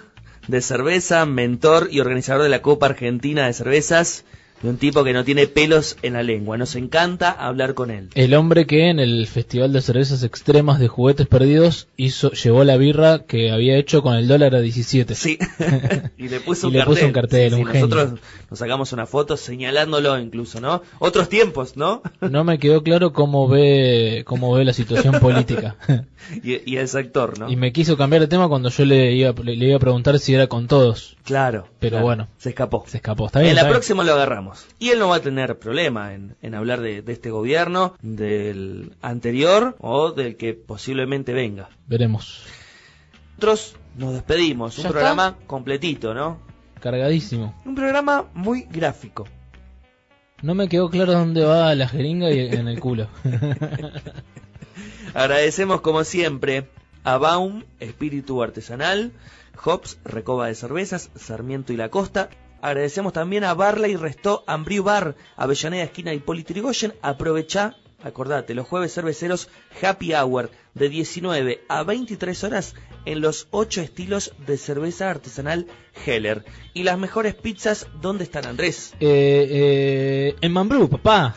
de 0.46 0.60
cerveza, 0.62 1.26
mentor 1.26 1.88
y 1.90 2.00
organizador 2.00 2.42
de 2.42 2.48
la 2.48 2.62
Copa 2.62 2.86
Argentina 2.86 3.46
de 3.46 3.52
Cervezas 3.52 4.24
de 4.62 4.68
un 4.68 4.76
tipo 4.76 5.04
que 5.04 5.12
no 5.12 5.24
tiene 5.24 5.46
pelos 5.46 5.96
en 6.02 6.14
la 6.14 6.22
lengua. 6.22 6.56
Nos 6.56 6.74
encanta 6.76 7.30
hablar 7.30 7.74
con 7.74 7.90
él. 7.90 8.08
El 8.14 8.34
hombre 8.34 8.66
que 8.66 8.90
en 8.90 8.98
el 8.98 9.26
Festival 9.26 9.72
de 9.72 9.80
Cervezas 9.80 10.22
Extremas 10.22 10.78
de 10.78 10.88
Juguetes 10.88 11.26
Perdidos 11.26 11.88
hizo, 11.96 12.32
llevó 12.32 12.64
la 12.64 12.76
birra 12.76 13.24
que 13.24 13.50
había 13.50 13.76
hecho 13.76 14.02
con 14.02 14.14
el 14.14 14.28
dólar 14.28 14.54
a 14.54 14.60
17. 14.60 15.14
Sí, 15.14 15.38
y 16.16 16.28
le 16.28 16.40
puso, 16.40 16.68
un, 16.68 16.74
cartel. 16.74 17.54
un 17.54 17.64
cartel. 17.64 17.82
nosotros 17.82 18.20
nos 18.50 18.58
sacamos 18.58 18.92
una 18.92 19.06
foto 19.06 19.36
señalándolo 19.36 20.18
incluso, 20.18 20.60
¿no? 20.60 20.82
Otros 20.98 21.28
tiempos, 21.28 21.76
¿no? 21.76 22.02
no 22.20 22.44
me 22.44 22.58
quedó 22.58 22.82
claro 22.82 23.12
cómo 23.12 23.48
ve, 23.48 24.22
cómo 24.26 24.52
ve 24.54 24.64
la 24.64 24.72
situación 24.72 25.14
política. 25.20 25.76
y, 26.42 26.76
el 26.76 26.88
sector, 26.88 27.38
¿no? 27.38 27.50
Y 27.50 27.56
me 27.56 27.72
quiso 27.72 27.96
cambiar 27.96 28.22
de 28.22 28.28
tema 28.28 28.48
cuando 28.48 28.70
yo 28.70 28.84
le 28.84 29.12
iba, 29.12 29.32
le, 29.42 29.54
iba 29.54 29.76
a 29.76 29.80
preguntar 29.80 30.18
si 30.18 30.34
era 30.34 30.46
con 30.46 30.66
todos. 30.66 31.16
Claro. 31.28 31.68
Pero 31.78 32.00
bueno. 32.00 32.26
Se 32.38 32.48
escapó. 32.48 32.84
Se 32.86 32.96
escapó. 32.96 33.26
Está 33.26 33.40
bien. 33.40 33.50
En 33.50 33.56
la 33.56 33.68
próxima 33.68 34.02
lo 34.02 34.14
agarramos. 34.14 34.66
Y 34.78 34.88
él 34.88 34.98
no 34.98 35.08
va 35.08 35.16
a 35.16 35.20
tener 35.20 35.58
problema 35.58 36.14
en, 36.14 36.54
hablar 36.54 36.80
de, 36.80 37.04
este 37.06 37.30
gobierno, 37.30 37.94
del 38.00 38.94
anterior 39.02 39.76
o 39.80 40.12
del 40.12 40.36
que 40.36 40.54
posiblemente 40.54 41.34
venga. 41.34 41.68
Veremos. 41.86 42.44
Nosotros 43.36 43.76
nos 43.96 44.14
despedimos. 44.14 44.78
Un 44.78 44.90
programa 44.90 45.36
completito, 45.46 46.14
¿no? 46.14 46.38
Cargadísimo. 46.80 47.54
Un 47.66 47.74
programa 47.74 48.24
muy 48.32 48.62
gráfico. 48.62 49.26
No 50.40 50.54
me 50.54 50.68
quedó 50.68 50.88
claro 50.88 51.12
dónde 51.12 51.44
va 51.44 51.74
la 51.74 51.88
jeringa 51.88 52.30
y 52.30 52.38
en 52.38 52.68
el 52.68 52.80
culo. 52.80 53.08
Agradecemos 55.14 55.82
como 55.82 56.04
siempre 56.04 56.68
a 57.04 57.18
Baum, 57.18 57.64
Espíritu 57.80 58.42
Artesanal, 58.42 59.12
Hops, 59.64 59.98
Recoba 60.04 60.46
de 60.46 60.54
Cervezas, 60.54 61.10
Sarmiento 61.14 61.72
y 61.72 61.76
La 61.76 61.90
Costa. 61.90 62.30
Agradecemos 62.60 63.12
también 63.12 63.44
a 63.44 63.54
Barley 63.54 63.96
Restó 63.96 64.42
Ambriu 64.46 64.82
Bar, 64.82 65.14
Avellaneda 65.36 65.84
Esquina 65.84 66.12
y 66.12 66.18
Politrigoyen. 66.18 66.94
Aprovecha, 67.02 67.76
acordate, 68.02 68.54
los 68.54 68.66
jueves 68.66 68.92
cerveceros 68.92 69.48
Happy 69.80 70.12
Hour 70.14 70.50
de 70.74 70.88
19 70.88 71.60
a 71.68 71.82
23 71.82 72.44
horas 72.44 72.74
en 73.04 73.20
los 73.20 73.48
8 73.50 73.80
estilos 73.82 74.34
de 74.46 74.56
cerveza 74.56 75.10
artesanal 75.10 75.66
Heller. 76.04 76.44
Y 76.74 76.82
las 76.82 76.98
mejores 76.98 77.34
pizzas, 77.34 77.86
¿dónde 78.00 78.24
están 78.24 78.46
Andrés? 78.46 78.94
Eh, 79.00 79.46
eh, 79.50 80.36
en 80.40 80.52
Mambrú, 80.52 80.88
papá. 80.88 81.36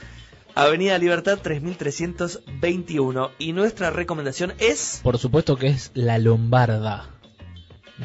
Avenida 0.56 0.98
Libertad 0.98 1.40
3321. 1.42 3.32
Y 3.40 3.54
nuestra 3.54 3.90
recomendación 3.90 4.54
es... 4.60 5.00
Por 5.04 5.18
supuesto 5.18 5.56
que 5.56 5.68
es 5.68 5.92
la 5.94 6.18
Lombarda. 6.18 7.21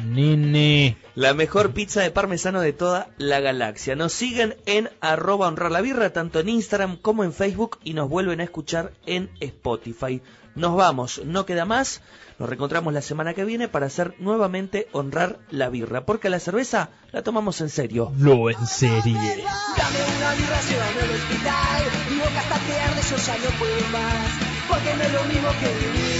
Nini. 0.03 0.95
La 1.15 1.33
mejor 1.33 1.71
pizza 1.71 2.01
de 2.01 2.11
parmesano 2.11 2.61
de 2.61 2.73
toda 2.73 3.09
la 3.17 3.39
galaxia. 3.39 3.95
Nos 3.95 4.13
siguen 4.13 4.55
en 4.65 4.89
arroba 5.01 5.47
honrar 5.47 5.71
la 5.71 5.81
birra, 5.81 6.11
tanto 6.11 6.39
en 6.39 6.49
Instagram 6.49 6.97
como 6.97 7.23
en 7.23 7.33
Facebook, 7.33 7.79
y 7.83 7.93
nos 7.93 8.09
vuelven 8.09 8.39
a 8.39 8.43
escuchar 8.43 8.93
en 9.05 9.31
Spotify. 9.39 10.21
Nos 10.55 10.75
vamos, 10.75 11.21
no 11.25 11.45
queda 11.45 11.65
más. 11.65 12.01
Nos 12.39 12.49
reencontramos 12.49 12.93
la 12.93 13.01
semana 13.01 13.33
que 13.33 13.45
viene 13.45 13.67
para 13.67 13.87
hacer 13.87 14.13
nuevamente 14.19 14.87
honrar 14.91 15.39
la 15.49 15.69
birra, 15.69 16.05
porque 16.05 16.29
la 16.29 16.39
cerveza 16.39 16.89
la 17.11 17.23
tomamos 17.23 17.61
en 17.61 17.69
serio. 17.69 18.11
Lo 18.17 18.49
en 18.49 18.65
serio. 18.67 19.17
Dame 19.17 19.99
una 20.17 20.33
birra, 20.35 20.61
llévame 20.61 21.01
al 21.01 21.11
hospital. 21.15 21.83
Mi 22.09 22.17
boca 22.17 22.41
está 22.41 22.59
pierde, 22.59 23.01
yo 23.09 23.17
ya 23.17 23.37
no 23.37 23.57
puedo 23.57 23.89
más. 23.91 24.29
Porque 24.67 24.95
no 24.95 25.03
es 25.03 25.13
lo 25.13 25.23
mismo 25.23 25.49
que 25.59 25.67
vivir. 25.67 26.16